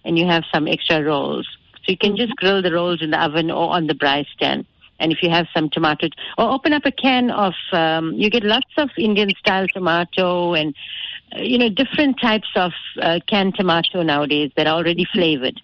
[0.04, 1.46] and you have some extra rolls,
[1.84, 4.64] so you can just grill the rolls in the oven or on the braai stand.
[5.00, 8.44] And if you have some tomato, or open up a can of, um, you get
[8.44, 10.74] lots of Indian style tomato and,
[11.36, 15.60] uh, you know, different types of uh, canned tomato nowadays that are already flavored.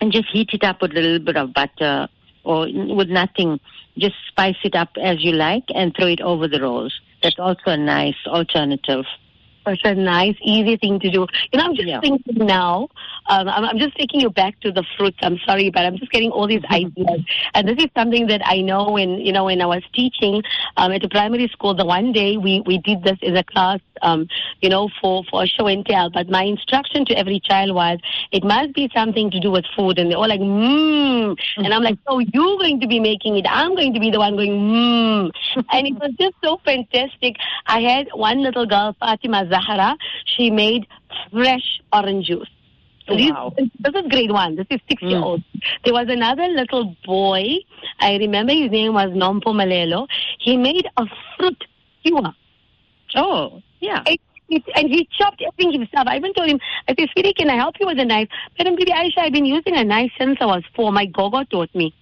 [0.00, 2.08] And just heat it up with a little bit of butter
[2.44, 3.58] or with nothing.
[3.96, 7.00] Just spice it up as you like and throw it over the rolls.
[7.22, 9.06] That's also a nice alternative.
[9.66, 11.26] Such a nice, easy thing to do.
[11.52, 12.00] You know, I'm just Yeah.
[12.00, 12.88] thinking now.
[13.30, 15.16] Um, I'm, I'm just taking you back to the fruits.
[15.22, 17.20] I'm sorry, but I'm just getting all these ideas.
[17.54, 20.42] And this is something that I know when you know when I was teaching
[20.76, 21.74] um, at a primary school.
[21.74, 24.28] The one day we we did this in a class, um,
[24.60, 26.10] you know, for for a show and tell.
[26.10, 27.98] But my instruction to every child was
[28.32, 31.36] it must be something to do with food, and they're all like, mmm.
[31.56, 33.46] And I'm like, so you're going to be making it.
[33.48, 35.30] I'm going to be the one going, mmm.
[35.72, 37.36] and it was just so fantastic.
[37.66, 39.96] I had one little girl, Fatima Zahra.
[40.24, 40.86] She made
[41.32, 42.48] fresh orange juice.
[43.08, 43.52] These- Wow.
[43.56, 44.56] this is grade one.
[44.56, 45.24] This is six year hmm.
[45.24, 45.42] old.
[45.84, 47.42] There was another little boy.
[48.00, 50.06] I remember his name was Nompo Malelo.
[50.38, 51.04] He made a
[51.36, 51.62] fruit
[52.00, 52.32] skewer.
[53.14, 54.02] Oh, yeah.
[54.06, 56.06] It, it, and he chopped everything himself.
[56.08, 58.28] I even told him, I said, Sweetie, can I help you with a knife?
[58.56, 60.90] But Bibi Aisha, I've been using a knife since I was four.
[60.92, 61.94] My gogo taught me.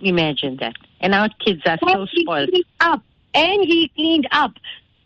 [0.00, 0.74] Imagine that.
[1.00, 2.50] And our kids are so And he spoiled.
[2.50, 3.02] cleaned up.
[3.34, 4.52] And he cleaned up.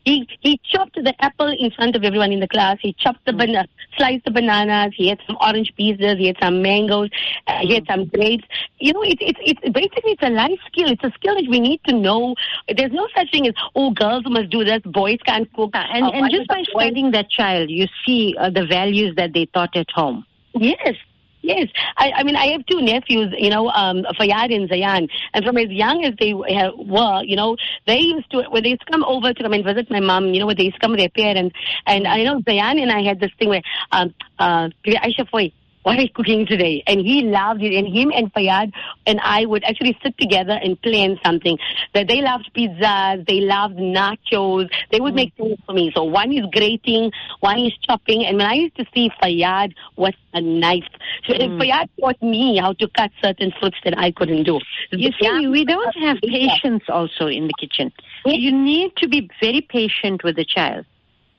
[0.04, 2.78] He he chopped the apple in front of everyone in the class.
[2.80, 4.92] He chopped the banana, sliced the bananas.
[4.96, 6.18] He had some orange pieces.
[6.18, 7.10] He had some mangoes.
[7.46, 8.44] Uh, He had some grapes.
[8.78, 10.90] You know, it's it's it's basically it's a life skill.
[10.90, 12.34] It's a skill that we need to know.
[12.76, 15.70] There's no such thing as oh, girls must do this, boys can't cook.
[15.74, 19.46] And, Uh, and just by studying that child, you see uh, the values that they
[19.46, 20.24] taught at home.
[20.54, 20.96] Yes.
[21.42, 25.44] Yes, I, I mean I have two nephews, you know, um, Fayyad and Zayan, and
[25.44, 28.92] from as young as they were, you know, they used to when they used to
[28.92, 30.92] come over to come and visit my mom, you know, when they used to come
[30.92, 34.68] with their parents, and I know Zayan and I had this thing where, um, uh,
[34.86, 36.82] Aisha Foy, what are you cooking today?
[36.86, 38.72] And he loved it, and him and Fayyad
[39.06, 41.58] and I would actually sit together and plan something.
[41.94, 45.92] That they loved pizzas, they loved nachos, they would make things for me.
[45.94, 50.14] So one is grating, one is chopping, and when I used to see Fayyad with
[50.34, 50.84] a knife,
[51.26, 51.60] so mm.
[51.60, 54.60] Fayyad taught me how to cut certain fruits that I couldn't do.
[54.90, 57.92] You see, we don't have patience also in the kitchen.
[58.24, 58.38] Yes.
[58.38, 60.86] You need to be very patient with the child.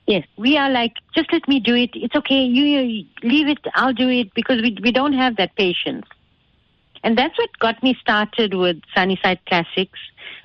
[0.06, 0.26] Yes.
[0.38, 1.92] We are like, just let me do it.
[1.94, 2.44] It's okay.
[2.44, 3.60] You, you leave it.
[3.76, 6.06] I'll do it because we we don't have that patience.
[7.04, 10.00] And that's what got me started with Sunnyside Classics,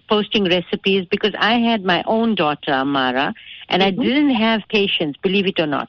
[0.08, 3.32] posting recipes because I had my own daughter, Amara,
[3.68, 4.02] and I mm-hmm.
[4.02, 5.88] didn't have patience, believe it or not.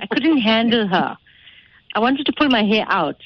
[0.00, 1.16] I couldn't handle her.
[1.94, 3.16] I wanted to pull my hair out.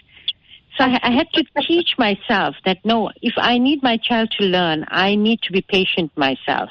[0.76, 4.44] So I, I had to teach myself that no, if I need my child to
[4.44, 6.70] learn, I need to be patient myself.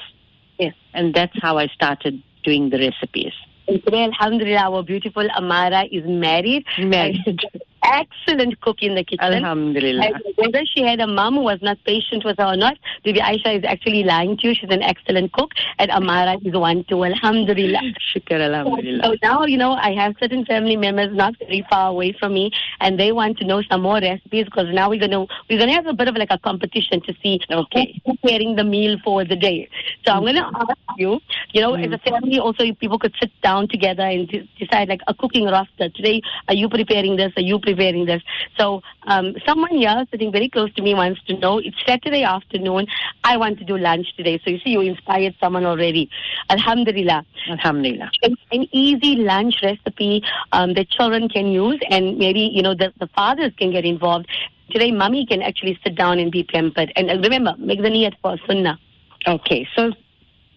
[0.58, 0.74] Yes.
[0.94, 3.34] And that's how I started doing the recipes.
[3.68, 6.66] And today, Alhamdulillah, our beautiful Amara is married.
[6.80, 7.40] Married.
[7.84, 9.34] Excellent cook in the kitchen.
[9.34, 10.06] Alhamdulillah.
[10.06, 13.20] And whether she had a mom who was not patient with her or not, Bibi
[13.20, 14.56] Aisha is actually lying to you.
[14.56, 17.04] She's an excellent cook, and Amara is one too.
[17.04, 17.82] Alhamdulillah.
[18.16, 19.04] Shukr, alhamdulillah.
[19.04, 22.52] So now, you know, I have certain family members not very far away from me,
[22.80, 25.88] and they want to know some more recipes because now we're gonna we're gonna have
[25.88, 28.02] a bit of like a competition to see Okay.
[28.06, 29.70] who's preparing the meal for the day.
[30.06, 30.72] So I'm gonna mm-hmm.
[30.72, 31.20] ask you,
[31.52, 32.14] you know, as a mm-hmm.
[32.14, 35.90] family, also people could sit down together and decide like a cooking roster.
[35.90, 37.34] Today, are you preparing this?
[37.36, 38.22] Are you preparing this?
[38.58, 41.60] So um, someone here sitting very close to me wants to know.
[41.60, 42.88] It's Saturday afternoon.
[43.24, 44.40] I want to do lunch today.
[44.44, 46.10] So you see, you inspired someone already.
[46.50, 48.12] Alhamdulillah Alhamdulillah.
[48.24, 52.94] an, an easy lunch recipe um, that children can use, and maybe you know the,
[53.00, 54.28] the fathers can get involved.
[54.70, 56.92] Today, mommy can actually sit down and be pampered.
[56.96, 58.80] And uh, remember, make the niyat for sunnah.
[59.28, 59.92] Okay, so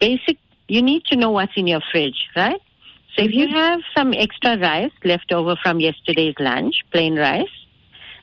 [0.01, 2.61] basic, you need to know what's in your fridge, right?
[3.17, 7.55] So if you have some extra rice left over from yesterday's lunch, plain rice,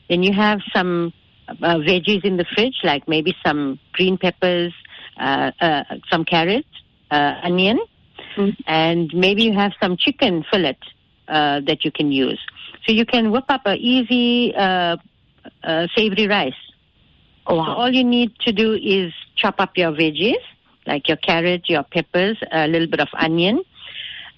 [0.10, 1.13] then you have some
[1.49, 4.73] uh, veggies in the fridge, like maybe some green peppers,
[5.19, 6.67] uh, uh, some carrots,
[7.12, 7.79] uh, onion,
[8.38, 8.56] Mhm.
[8.67, 10.77] and maybe you have some chicken fillet
[11.27, 12.39] uh, that you can use.
[12.86, 14.97] So you can whip up a easy uh,
[15.63, 16.62] uh, savory rice.
[17.47, 20.41] Oh, So all you need to do is chop up your veggies,
[20.86, 23.63] like your carrot, your peppers, a little bit of onion,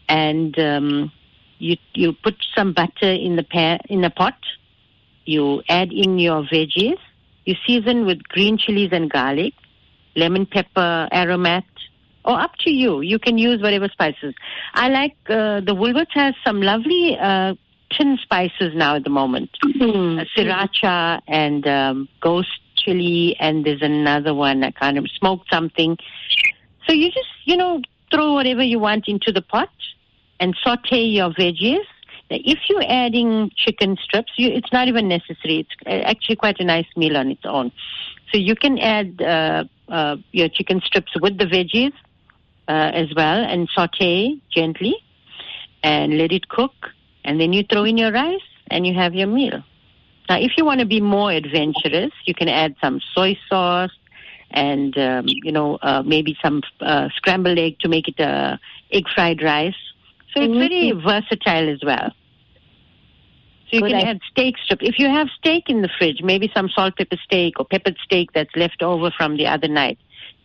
[0.10, 1.12] and um,
[1.60, 4.38] you you put some butter in the pan in the pot,
[5.26, 6.98] you add in your veggies.
[7.46, 9.54] You season with green chilies and garlic,
[10.16, 11.64] lemon pepper, aromat,
[12.24, 13.02] or up to you.
[13.02, 14.34] You can use whatever spices.
[14.74, 17.54] I like uh, the Woolworths has some lovely uh,
[17.92, 19.52] tin spices now at the moment.
[19.64, 20.22] Mm.
[20.22, 25.98] Uh, sriracha and um, ghost chili, and there's another one I can't remember, smoked something.
[26.88, 29.70] So you just you know throw whatever you want into the pot
[30.40, 31.86] and saute your veggies.
[32.30, 35.60] If you're adding chicken strips, you, it's not even necessary.
[35.60, 37.72] It's uh, actually quite a nice meal on its own.
[38.32, 41.94] So you can add uh, uh, your chicken strips with the veggies
[42.68, 44.96] uh, as well and saute gently
[45.84, 46.74] and let it cook.
[47.24, 49.64] And then you throw in your rice and you have your meal.
[50.28, 53.92] Now, if you want to be more adventurous, you can add some soy sauce
[54.52, 58.60] and, um, you know, uh, maybe some uh, scrambled egg to make it a
[58.92, 59.76] egg fried rice.
[60.36, 62.12] So it's very versatile as well.
[63.70, 64.10] So you Good can idea.
[64.12, 64.84] add steak strip.
[64.84, 68.32] If you have steak in the fridge, maybe some salt pepper steak or peppered steak
[68.34, 69.98] that's left over from the other night,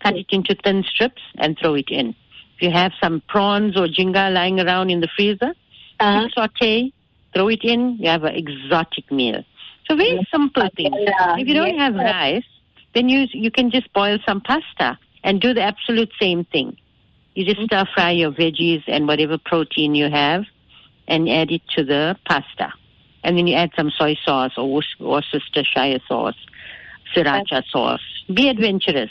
[0.02, 2.14] cut it into thin strips and throw it in.
[2.56, 5.52] If you have some prawns or jinga lying around in the freezer,
[6.00, 6.28] Uh-huh.
[6.34, 6.92] saute,
[7.34, 9.44] throw it in, you have an exotic meal.
[9.88, 10.96] So very simple things.
[11.00, 11.78] Yeah, If you don't yes.
[11.78, 12.44] have rice,
[12.94, 16.76] then you you can just boil some pasta and do the absolute same thing.
[17.34, 20.44] You just stir fry your veggies and whatever protein you have,
[21.08, 22.72] and add it to the pasta,
[23.24, 26.34] and then you add some soy sauce or Worcestershire sauce,
[27.14, 28.00] sriracha sauce.
[28.32, 29.10] Be adventurous.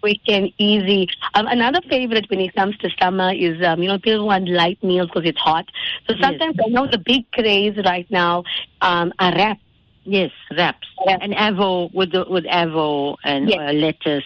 [0.00, 1.08] quick and easy.
[1.34, 4.82] Um, another favorite when it comes to summer is, um, you know, people want light
[4.82, 5.66] meals because it's hot.
[6.08, 6.20] So Yes.
[6.22, 8.44] sometimes I know the big craze right now
[8.80, 9.60] um, are wraps.
[10.04, 11.18] Yes, wraps Yeah.
[11.20, 13.58] and avo with the, with avo and Yes.
[13.58, 14.24] uh, lettuce.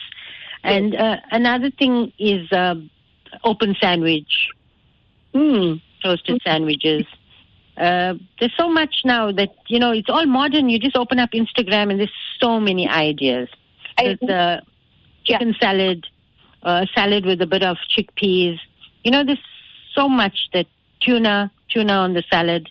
[0.63, 2.75] And uh, another thing is uh,
[3.45, 4.49] open sandwich,
[5.35, 5.81] Mm.
[6.03, 7.05] toasted sandwiches.
[7.77, 10.69] Uh, there's so much now that you know it's all modern.
[10.71, 13.49] You just open up Instagram and there's so many ideas.
[13.99, 14.61] There's uh,
[15.25, 16.07] chicken salad,
[16.63, 18.59] uh, salad with a bit of chickpeas.
[19.05, 19.39] You know, there's
[19.95, 20.67] so much that
[21.01, 22.69] tuna, tuna on the salad.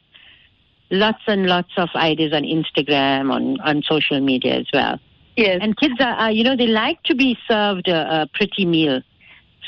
[0.91, 4.99] Lots and lots of ideas on Instagram, on, on social media as well.
[5.35, 5.59] Yes.
[5.61, 9.01] And kids are, are, you know, they like to be served a, a pretty meal.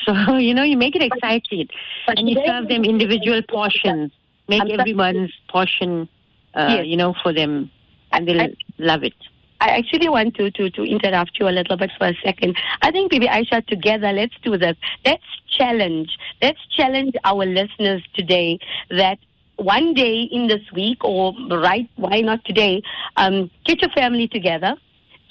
[0.05, 1.67] So, you know, you make it exciting
[2.05, 4.12] But and you serve them individual portions.
[4.47, 6.07] Make everyone's portion,
[6.53, 6.86] uh, Yes.
[6.86, 7.69] you know, for them,
[8.12, 9.13] and they'll I- love it.
[9.60, 12.55] I actually want to, to, to interrupt you a little bit for a second.
[12.81, 14.77] I think, Bibi Aisha, together, let's do this.
[15.03, 16.15] Let's challenge.
[16.41, 18.60] Let's challenge our listeners today
[18.91, 19.17] that
[19.55, 22.83] one day in this week, or right, why not today,
[23.15, 24.75] um, get your family together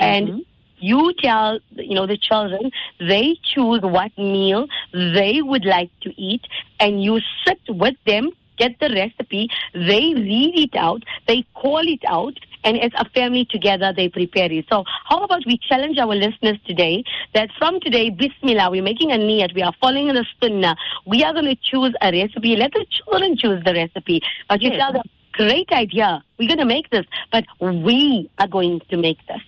[0.00, 0.44] and Mhm.
[0.78, 6.42] You tell you know the children they choose what meal they would like to eat
[6.80, 12.02] and you sit with them get the recipe they read it out they call it
[12.08, 12.34] out
[12.64, 14.64] and as a family together they prepare it.
[14.70, 19.16] So how about we challenge our listeners today that from today bismillah we're making a
[19.16, 20.74] niyat we are following the sunnah
[21.06, 24.20] we are going to choose a recipe let the children choose the recipe.
[24.48, 24.78] But you Yes.
[24.78, 29.18] tell them great idea we're going to make this but we are going to make
[29.28, 29.40] this.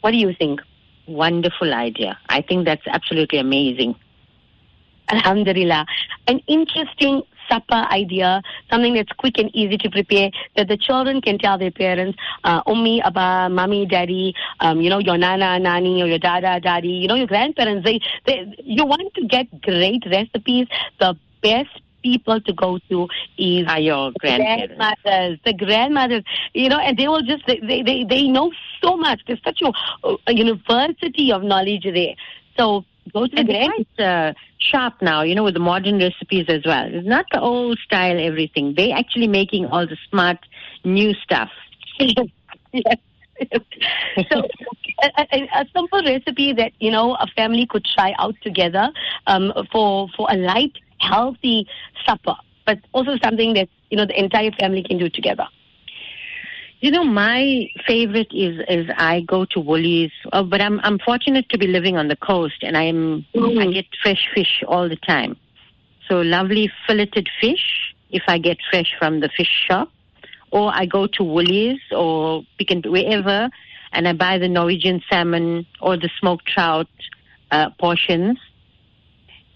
[0.00, 0.60] What do you think
[1.06, 2.18] Wonderful idea.
[2.28, 3.96] I think that's absolutely amazing.
[5.08, 5.84] Alhamdulillah.
[6.26, 11.38] An interesting supper idea, something that's quick and easy to prepare, that the children can
[11.38, 16.06] tell their parents, uh, Ummi, Abba, Mommy, Daddy, um, you know, your Nana, Nani, or
[16.06, 20.68] your Dada, Daddy, you know, your grandparents, they, they, you want to get great recipes.
[21.00, 24.74] The best people to go to is Are your grandparents?
[24.76, 28.50] grandmothers, the grandmothers, you know, and they will just, they, they, they, know
[28.82, 29.20] so much.
[29.26, 29.72] There's such a,
[30.26, 32.14] a university of knowledge there.
[32.58, 33.86] So go to the grand.
[33.98, 36.86] uh, sharp now, you know, with the modern recipes as well.
[36.86, 38.74] It's not the old style everything.
[38.76, 40.38] They actually making all the smart
[40.84, 41.50] new stuff.
[41.98, 42.96] yes.
[44.30, 44.42] so
[45.02, 48.90] a, a, a simple recipe that you know a family could try out together
[49.26, 51.66] um, for for a light, healthy
[52.06, 52.36] supper,
[52.66, 55.46] but also something that you know the entire family can do together.
[56.80, 61.48] You know, my favorite is is I go to Woolies, uh, but I'm I'm fortunate
[61.50, 63.60] to be living on the coast, and I'm Mm.
[63.62, 65.36] I get fresh fish all the time.
[66.08, 69.88] So lovely filleted fish if I get fresh from the fish shop,
[70.50, 73.48] or I go to Woolies or pick and wherever,
[73.92, 76.88] and I buy the Norwegian salmon or the smoked trout
[77.52, 78.38] uh, portions,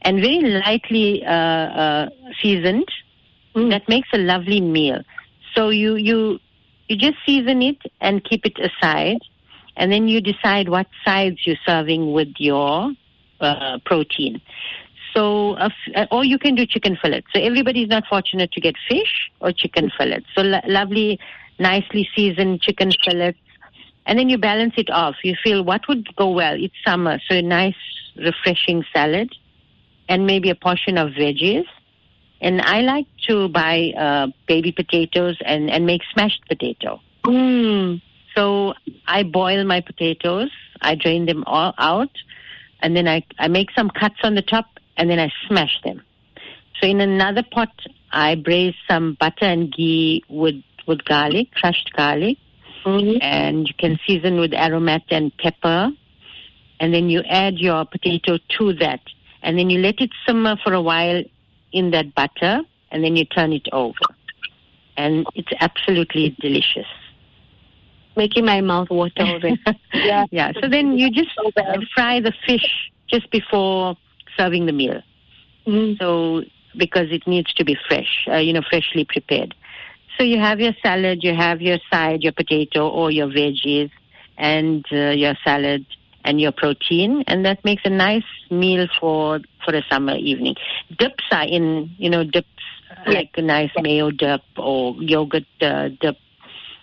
[0.07, 2.11] and very lightly uh, uh,
[2.43, 2.89] seasoned.
[3.57, 3.71] Mm.
[3.71, 5.03] That makes a lovely meal.
[5.55, 6.39] So you you
[6.89, 9.19] you just season it and keep it aside,
[9.77, 12.93] and then you decide what sides you're serving with your
[13.41, 14.41] uh, protein.
[15.15, 17.27] So, f- uh, or you can do chicken fillets.
[17.35, 20.27] So everybody's not fortunate to get fish or chicken fillets.
[20.35, 21.19] So lo- lovely,
[21.59, 23.39] nicely seasoned chicken fillets
[24.07, 25.17] and then you balance it off.
[25.25, 26.55] You feel what would go well.
[26.57, 27.75] It's summer, so a nice,
[28.17, 29.35] refreshing salad,
[30.09, 31.65] and maybe a portion of veggies.
[32.41, 37.01] And I like to buy uh, baby potatoes and, and make smashed potato.
[37.25, 38.03] Mm.
[38.35, 38.75] So
[39.07, 40.51] I boil my potatoes,
[40.83, 42.11] I drain them all out,
[42.81, 44.67] and then I, I make some cuts on the top,
[44.99, 46.03] and then I smash them.
[46.81, 47.73] So in another pot,
[48.13, 52.37] I braise some butter and ghee with, with garlic, crushed garlic,
[52.85, 53.19] Mhm.
[53.21, 55.91] and you can season with aromat and pepper.
[56.79, 59.01] And then you add your potato to that.
[59.47, 61.23] And then you let it simmer for a while
[61.73, 63.95] in that butter, and then you turn it over.
[64.97, 66.89] And it's absolutely delicious.
[68.17, 69.59] Making my mouth water already.
[69.95, 70.25] Yeah.
[70.33, 70.53] yeah.
[70.61, 71.31] So then you just
[71.95, 73.97] fry the fish just before
[74.37, 75.01] serving the meal.
[75.67, 75.97] Mm.
[75.99, 76.43] So
[76.77, 79.55] because it needs to be fresh, uh, you know, freshly prepared.
[80.19, 83.91] So you have your salad, you have your side, your potato or your veggies,
[84.39, 85.87] and uh, your salad
[86.27, 90.57] and your protein, and that makes a nice meal for for a summer evening.
[90.99, 92.49] Dips are in, you know, dips
[93.07, 96.19] like a nice mayo dip or yogurt uh, dip,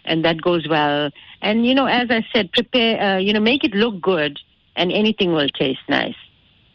[0.06, 1.12] and that goes well.
[1.41, 4.39] And you know, as I said, prepare, uh, you know, make it look good,
[4.76, 6.16] and anything will taste nice.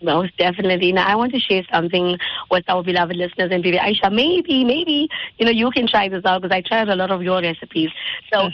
[0.00, 0.92] Most definitely.
[0.92, 2.18] Now, I want to share something
[2.50, 4.12] with our beloved listeners and Bibi Aisha.
[4.12, 7.22] Maybe, maybe, you know, you can try this out because I tried a lot of
[7.22, 7.90] your recipes.
[8.32, 8.50] So,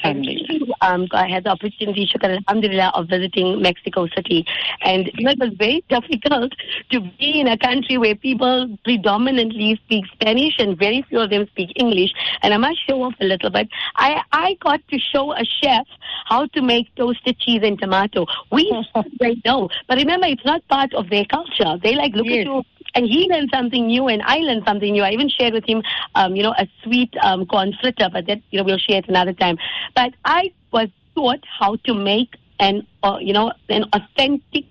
[0.80, 4.46] um, I had the opportunity, shukr alhamdulillah, of visiting Mexico City.
[4.82, 6.52] And, you know, it was very difficult
[6.90, 11.46] to be in a country where people predominantly speak Spanish and very few of them
[11.48, 12.12] speak English.
[12.42, 13.68] And I must show off a little bit.
[13.96, 15.86] I, I got to show a chef
[16.24, 18.26] how to make toasted cheese and tomato.
[18.50, 18.72] We
[19.20, 19.68] they know.
[19.88, 21.78] But remember, it's not part of their culture.
[21.82, 22.46] They like look Yes.
[22.46, 22.62] at you.
[22.96, 25.02] And he learned something new, and I learned something new.
[25.02, 25.82] I even shared with him,
[26.14, 29.08] um, you know, a sweet um, corn fritter, but that you know we'll share it
[29.08, 29.58] another time.
[29.96, 34.64] But I was taught how to make an, uh, you know, an authentic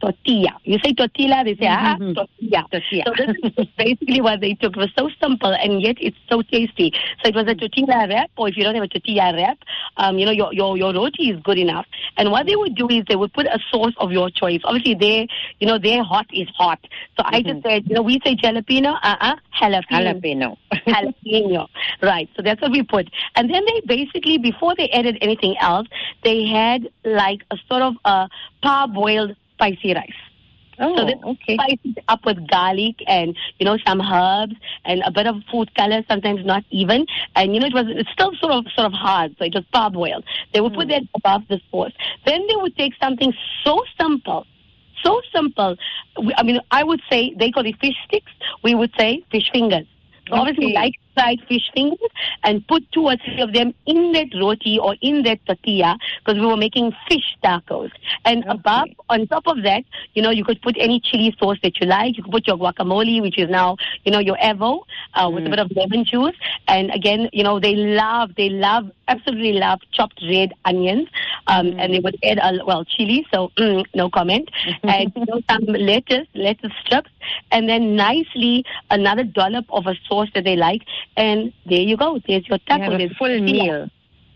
[0.00, 0.50] tortilla.
[0.64, 2.14] You say tortilla, they say ah Mhm.
[2.14, 2.64] tortilla.
[2.70, 3.04] Tortilla.
[3.06, 4.76] So this is basically what they took.
[4.76, 6.92] It was so simple and yet it's so tasty.
[7.22, 9.58] So it was a tortilla wrap, or if you don't have a tortilla wrap,
[9.96, 11.86] um, you know, your, your, your roti is good enough.
[12.16, 14.60] And what they would do is they would put a sauce of your choice.
[14.64, 15.28] Obviously, they,
[15.58, 16.78] you know, their hot is hot.
[17.16, 20.20] So I just said, you know, we say jalapeno, uh-uh, jalapeno.
[20.22, 20.56] Jalapeno.
[20.86, 21.66] jalapeno.
[22.02, 22.28] Right.
[22.36, 23.08] So that's what we put.
[23.36, 25.86] And then they basically, before they added anything else,
[26.24, 28.28] they had like a sort of a
[28.62, 30.20] parboiled spicy rice.
[30.82, 31.54] Oh, So this okay.
[31.56, 34.54] spice it up with garlic and you know some herbs
[34.86, 37.06] and a bit of food color, sometimes not even.
[37.36, 39.64] And you know it was it's still sort of sort of hard, so it was
[39.74, 40.24] parboiled.
[40.54, 40.90] They would put hmm.
[40.92, 41.92] that above the sauce.
[42.24, 43.32] Then they would take something
[43.62, 44.46] so simple,
[45.04, 45.76] so simple.
[46.36, 48.32] I mean, I would say they call it fish sticks.
[48.64, 49.86] We would say fish fingers.
[50.28, 50.74] So Obviously, Okay.
[50.74, 52.10] like fried fish fingers
[52.44, 56.40] and put two or three of them in that roti or in that tortilla because
[56.40, 57.90] we were making fish tacos.
[58.24, 58.58] And Okay.
[58.58, 61.86] above, on top of that, you know, you could put any chili sauce that you
[61.86, 62.16] like.
[62.16, 64.82] You could put your guacamole, which is now, you know, your avo,
[65.14, 65.50] uh, with a Mm.
[65.50, 66.36] bit of lemon juice.
[66.68, 71.08] And again, you know, they love, they love, absolutely love chopped red onions.
[71.46, 71.80] Um, Mm.
[71.80, 74.50] and they would add, a, well, chili, so mm, no comment.
[74.86, 77.10] and you know, some lettuce, lettuce strips,
[77.50, 80.82] and then nicely another dollop of a sauce that they like.
[81.16, 82.18] And there you go.
[82.26, 82.94] There's your You taco.
[82.94, 83.88] a There's full meal.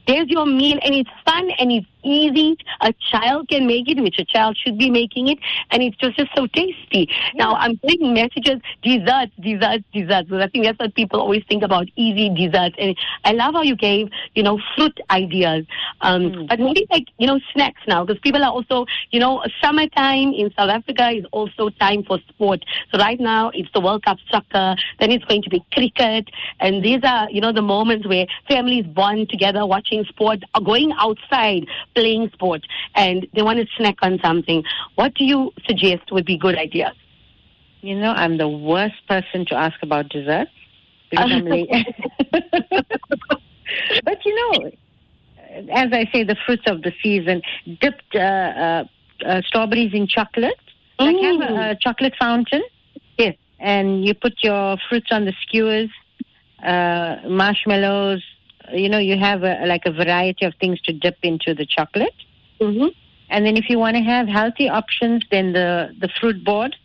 [0.07, 2.57] There's your meal, and it's fun and it's easy.
[2.81, 5.39] A child can make it, which a child should be making it,
[5.71, 7.09] and it's just, just so tasty.
[7.35, 11.63] Now, I'm getting messages, desserts, desserts, desserts, because I think that's what people always think
[11.63, 12.77] about, easy desserts.
[12.79, 15.65] And I love how you gave, you know, fruit ideas.
[16.01, 16.49] Um, Mm.
[16.49, 20.51] But maybe like, you know, snacks now, because people are also, you know, summertime in
[20.57, 22.65] South Africa is also time for sport.
[22.91, 26.29] So right now, it's the World Cup soccer, then it's going to be cricket,
[26.61, 30.93] and these are, you know, the moments where families bond together watching sport, or going
[30.99, 32.63] outside playing sport,
[32.95, 34.65] and they want to snack on something.
[34.95, 36.95] What do you suggest would be good ideas?
[37.81, 40.51] You know, I'm the worst person to ask about desserts
[41.11, 41.69] because I'm late.
[44.05, 44.71] but you know,
[45.73, 47.43] as I say, the fruits of the season,
[47.81, 48.85] dipped uh, uh,
[49.25, 50.59] uh, strawberries in chocolate.
[50.99, 52.63] Like have a, a chocolate fountain.
[53.19, 53.37] Yes.
[53.59, 55.91] And you put your fruits on the skewers,
[56.63, 58.23] uh, marshmallows.
[58.73, 62.15] You know, you have a, like a variety of things to dip into the chocolate.
[62.61, 62.89] Mm-hmm.
[63.31, 66.77] And then if you want to have healthy options, then the, the fruit board,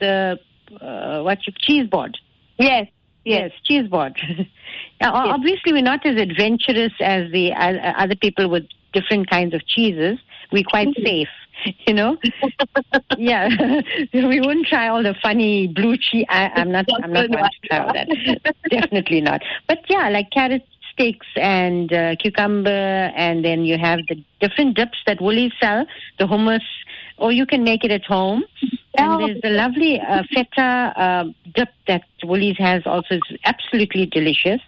[0.00, 0.38] the,
[0.80, 2.16] uh, what you, cheese board.
[2.58, 2.86] Yes.
[3.24, 4.16] Yes, cheese board.
[5.00, 5.34] now, Yes.
[5.34, 10.18] obviously, we're not as adventurous as the uh, other people with different kinds of cheeses.
[10.52, 11.04] We're quite Mhm.
[11.04, 11.28] safe,
[11.86, 12.16] you know.
[13.18, 13.82] yeah,
[14.14, 16.24] we wouldn't try all the funny blue cheese.
[16.30, 16.86] I, I'm not.
[17.02, 18.08] I'm not going to try all that.
[18.70, 19.42] Definitely not.
[19.68, 20.66] But yeah, like carrot
[21.00, 25.86] sticks and uh, cucumber, and then you have the different dips that Woolies sell,
[26.18, 26.64] the hummus,
[27.16, 28.44] or you can make it at home.
[28.96, 31.24] And there's the lovely uh, feta uh,
[31.54, 34.60] dip that Woolies has also is absolutely delicious.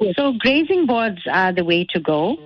[0.00, 0.14] Yes.
[0.16, 2.38] So grazing boards are the way to go,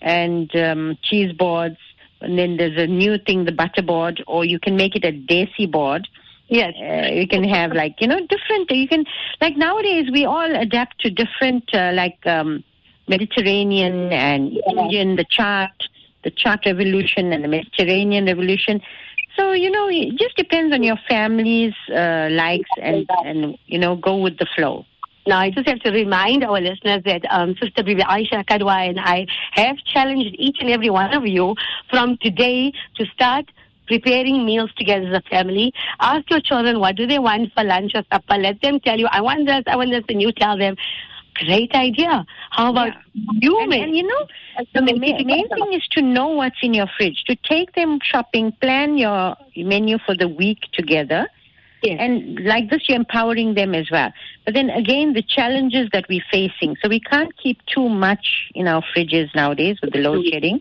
[0.00, 1.76] and um, cheese boards.
[2.20, 5.12] And then there's a new thing, the butter board, or you can make it a
[5.12, 6.08] desi board.
[6.48, 6.74] Yes.
[6.78, 8.70] Uh, you can have like you know different.
[8.70, 9.04] You can
[9.40, 12.62] like nowadays we all adapt to different uh, like um,
[13.08, 15.70] Mediterranean and Indian, the chaat,
[16.22, 18.80] the chaat revolution and the Mediterranean revolution.
[19.36, 23.96] So you know, it just depends on your family's uh, likes and and you know
[23.96, 24.84] go with the flow.
[25.26, 29.00] Now, I just have to remind our listeners that um, Sister Bibi Aisha Kadwa and
[29.00, 31.54] I have challenged each and every one of you
[31.88, 33.50] from today to start
[33.86, 35.72] preparing meals together as a family.
[36.00, 38.36] Ask your children what do they want for lunch or supper.
[38.36, 40.76] Let them tell you, I want this, I want this, and you tell them.
[41.46, 42.24] Great idea.
[42.50, 44.26] How about you, And, and you know,
[44.72, 47.24] the ma- main thing is to know what's in your fridge.
[47.26, 51.26] To take them shopping, plan your menu for the week together.
[51.82, 51.96] Yes.
[52.00, 54.12] And like this, you're empowering them as well.
[54.44, 56.76] But then again, the challenges that we're facing.
[56.80, 60.60] So we can't keep too much in our fridges nowadays with the load shedding.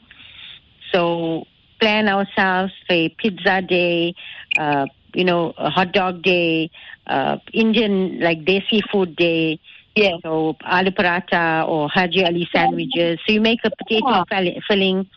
[0.92, 1.46] So
[1.84, 4.16] plan ourselves for pizza day,
[4.60, 6.72] uh, you know, a hot dog day,
[7.08, 9.60] uh, Indian like desi food day.
[9.96, 10.22] Yes.
[10.24, 13.20] So aloo paratha or Haji Ali sandwiches.
[13.26, 14.26] So you make a potato Wow.
[14.68, 15.10] filling,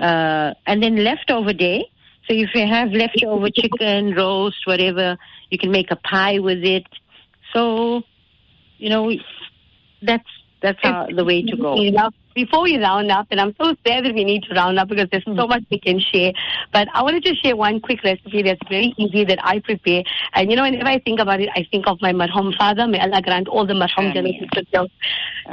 [0.00, 1.84] uh, and then leftover day.
[2.28, 5.16] So if you have leftover chicken, roast, whatever,
[5.50, 6.86] you can make a pie with it.
[7.54, 8.02] So,
[8.78, 9.10] you know,
[10.02, 10.28] that's
[10.62, 11.86] that's how, the way to go.
[12.34, 15.08] Before we round up, and I'm so sad that we need to round up because
[15.10, 16.32] there's so much we can share,
[16.72, 20.04] but I wanted to share one quick recipe that's very easy that I prepare.
[20.34, 22.86] And you know, whenever I think about it, I think of my marhum father.
[22.86, 24.48] May Allah grant all the marhum generations.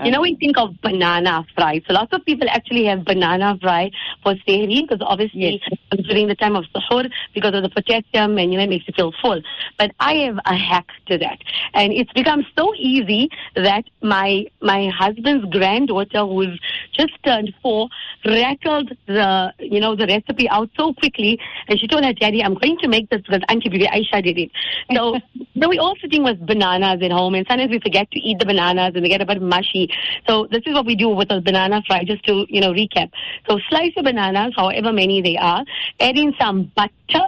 [0.03, 1.81] You know, we think of banana fry.
[1.87, 3.89] So lots of people actually have banana fry
[4.21, 5.61] for sehri because obviously
[6.07, 8.93] during the time of sahur because of the potassium and you know it makes you
[8.95, 9.41] feel full.
[9.79, 11.39] But I have a hack to that,
[11.73, 16.59] and it's become so easy that my my husband's granddaughter who's
[16.93, 17.89] just turned four
[18.25, 22.55] rattled the you know the recipe out so quickly, and she told her daddy, "I'm
[22.55, 24.51] going to make this because Auntie Bibi Aisha did it."
[24.93, 25.17] So.
[25.59, 28.45] So we all sitting with bananas at home, and sometimes we forget to eat the
[28.45, 29.89] bananas, and they get a bit mushy.
[30.27, 33.09] So this is what we do with a banana fry, just to you know recap.
[33.49, 35.65] So slice your bananas, however many they are,
[35.99, 37.25] add in some butter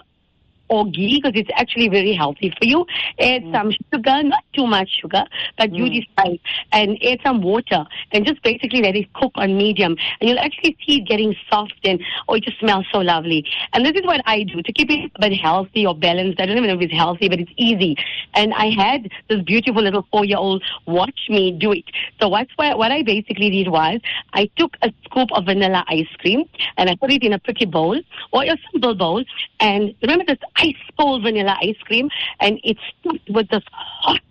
[0.70, 2.86] or ghee because it's actually very healthy for you.
[3.20, 3.51] Add mm.
[3.51, 5.26] some sugar, not too much sugar,
[5.57, 6.05] but you mm.
[6.05, 6.39] decide,
[6.72, 10.78] and add some water, and just basically let it cook on medium, and you'll actually
[10.86, 13.45] see it getting soft, and oh, it just smells so lovely.
[13.74, 16.39] And this is what I do to keep it a bit healthy or balanced.
[16.39, 17.95] I don't even know if it's healthy, but it's easy.
[18.34, 21.86] And I had this beautiful little four-year-old watch me do it.
[22.22, 23.99] So what's what, what I basically did was
[24.34, 26.45] I took a scoop of vanilla ice cream
[26.78, 27.99] and I put it in a pretty bowl
[28.32, 29.24] or a simple bowl.
[29.59, 34.22] And remember this ice bowl vanilla ice cream, and it's stuffed with this hot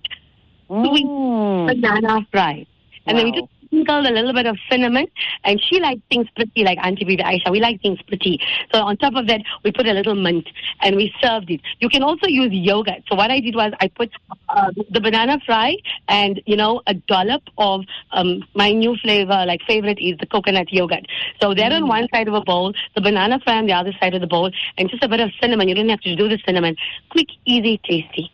[0.69, 1.67] sweet Mm.
[1.67, 2.67] banana fry.
[3.07, 5.07] And then we just sprinkled a little bit of cinnamon.
[5.45, 7.51] And she likes things pretty like Auntie Bibi Aisha.
[7.51, 8.41] We like things pretty.
[8.73, 10.49] So on top of that, we put a little mint
[10.83, 11.61] and we served it.
[11.81, 13.03] You can also use yogurt.
[13.09, 14.11] So what I did was I put
[14.49, 15.77] uh, the banana fry
[16.09, 20.73] and, you know, a dollop of um, my new flavor, like favorite is the coconut
[20.73, 21.07] yogurt.
[21.41, 24.15] So that on one side of a bowl, the banana fry on the other side
[24.15, 25.69] of the bowl, and just a bit of cinnamon.
[25.69, 26.77] You don't have to do the cinnamon.
[27.11, 28.31] Quick, easy, tasty.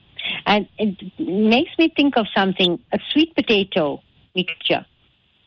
[0.47, 4.03] And it makes me think of something, a sweet potato
[4.35, 4.87] mixture,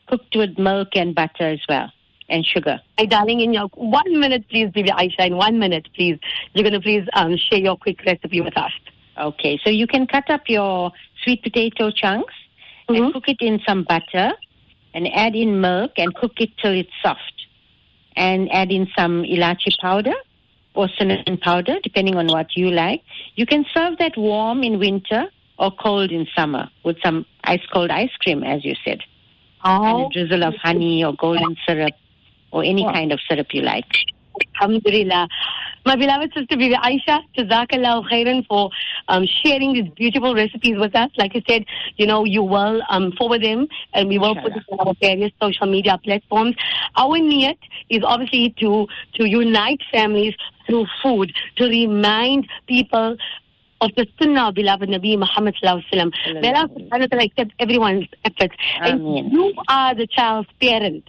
[0.08, 1.92] cooked with milk and butter as well,
[2.28, 2.80] and sugar.
[2.98, 6.18] My darling, in your one minute, please, Bibi Aisha, in one minute, please.
[6.52, 8.72] You're going to please um, share your quick recipe with us.
[9.18, 10.92] Okay, so you can cut up your
[11.24, 12.34] sweet potato chunks
[12.88, 12.96] Mhm.
[12.96, 14.32] and cook it in some butter
[14.94, 17.34] and add in milk and cook it till it's soft.
[18.16, 20.14] And add in some ilachi powder
[20.74, 23.02] or cinnamon powder, depending on what you like.
[23.34, 25.26] You can serve that warm in winter
[25.58, 29.00] or cold in summer with some ice cold ice cream, as you said.
[29.64, 31.94] And a drizzle of honey or golden syrup
[32.52, 32.92] or any Wow.
[32.92, 33.86] kind of syrup you like.
[34.60, 35.28] Alhamdulillah.
[35.86, 38.70] My beloved sister Bibi Aisha, Jazakallah khairan for
[39.08, 41.10] um, sharing these beautiful recipes with us.
[41.16, 41.64] Like I said,
[41.96, 45.32] you know, you will um, forward them and we will put it on our various
[45.40, 46.56] social media platforms.
[46.96, 47.58] Our niyat
[47.90, 50.34] is obviously to, to unite families
[50.66, 53.16] through food, to remind people
[53.80, 56.42] of the sunnah of beloved Nabi Muhammad sallallahu alaihi wasallam.
[56.42, 58.54] May Allah subhanahu wa accept everyone's efforts.
[58.80, 59.24] Ameen.
[59.24, 61.04] And you are the child's parent.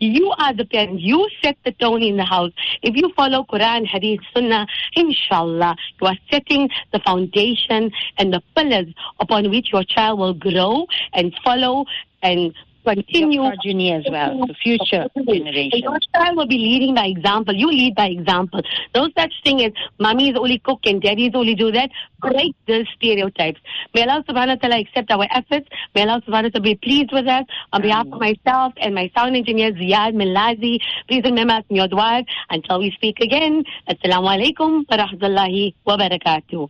[0.00, 1.00] You are the parent.
[1.00, 2.52] You set the tone in the house.
[2.82, 8.86] If you follow Quran, Hadith, Sunnah, inshallah, you are setting the foundation and the pillars
[9.18, 11.84] upon which your child will grow and follow
[12.22, 12.54] and
[12.94, 13.42] continue.
[13.42, 15.80] Your progeny as well, the future generation.
[15.82, 17.54] Your child will be leading by example.
[17.54, 18.62] You lead by example.
[18.94, 21.90] No such thing as mommy is only cook and daddy is only do that.
[22.20, 23.60] Break those stereotypes.
[23.94, 25.68] May Allah subhanahu wa ta'ala accept our efforts.
[25.94, 27.44] May Allah subhanahu wa ta'ala be pleased with us.
[27.72, 31.88] On behalf of myself and my sound engineer Ziyad Milazi, please remember us in your
[31.88, 33.64] dua until we speak again.
[33.88, 36.66] Assalamu alaikum wa rahmatullahi wa barakatuh.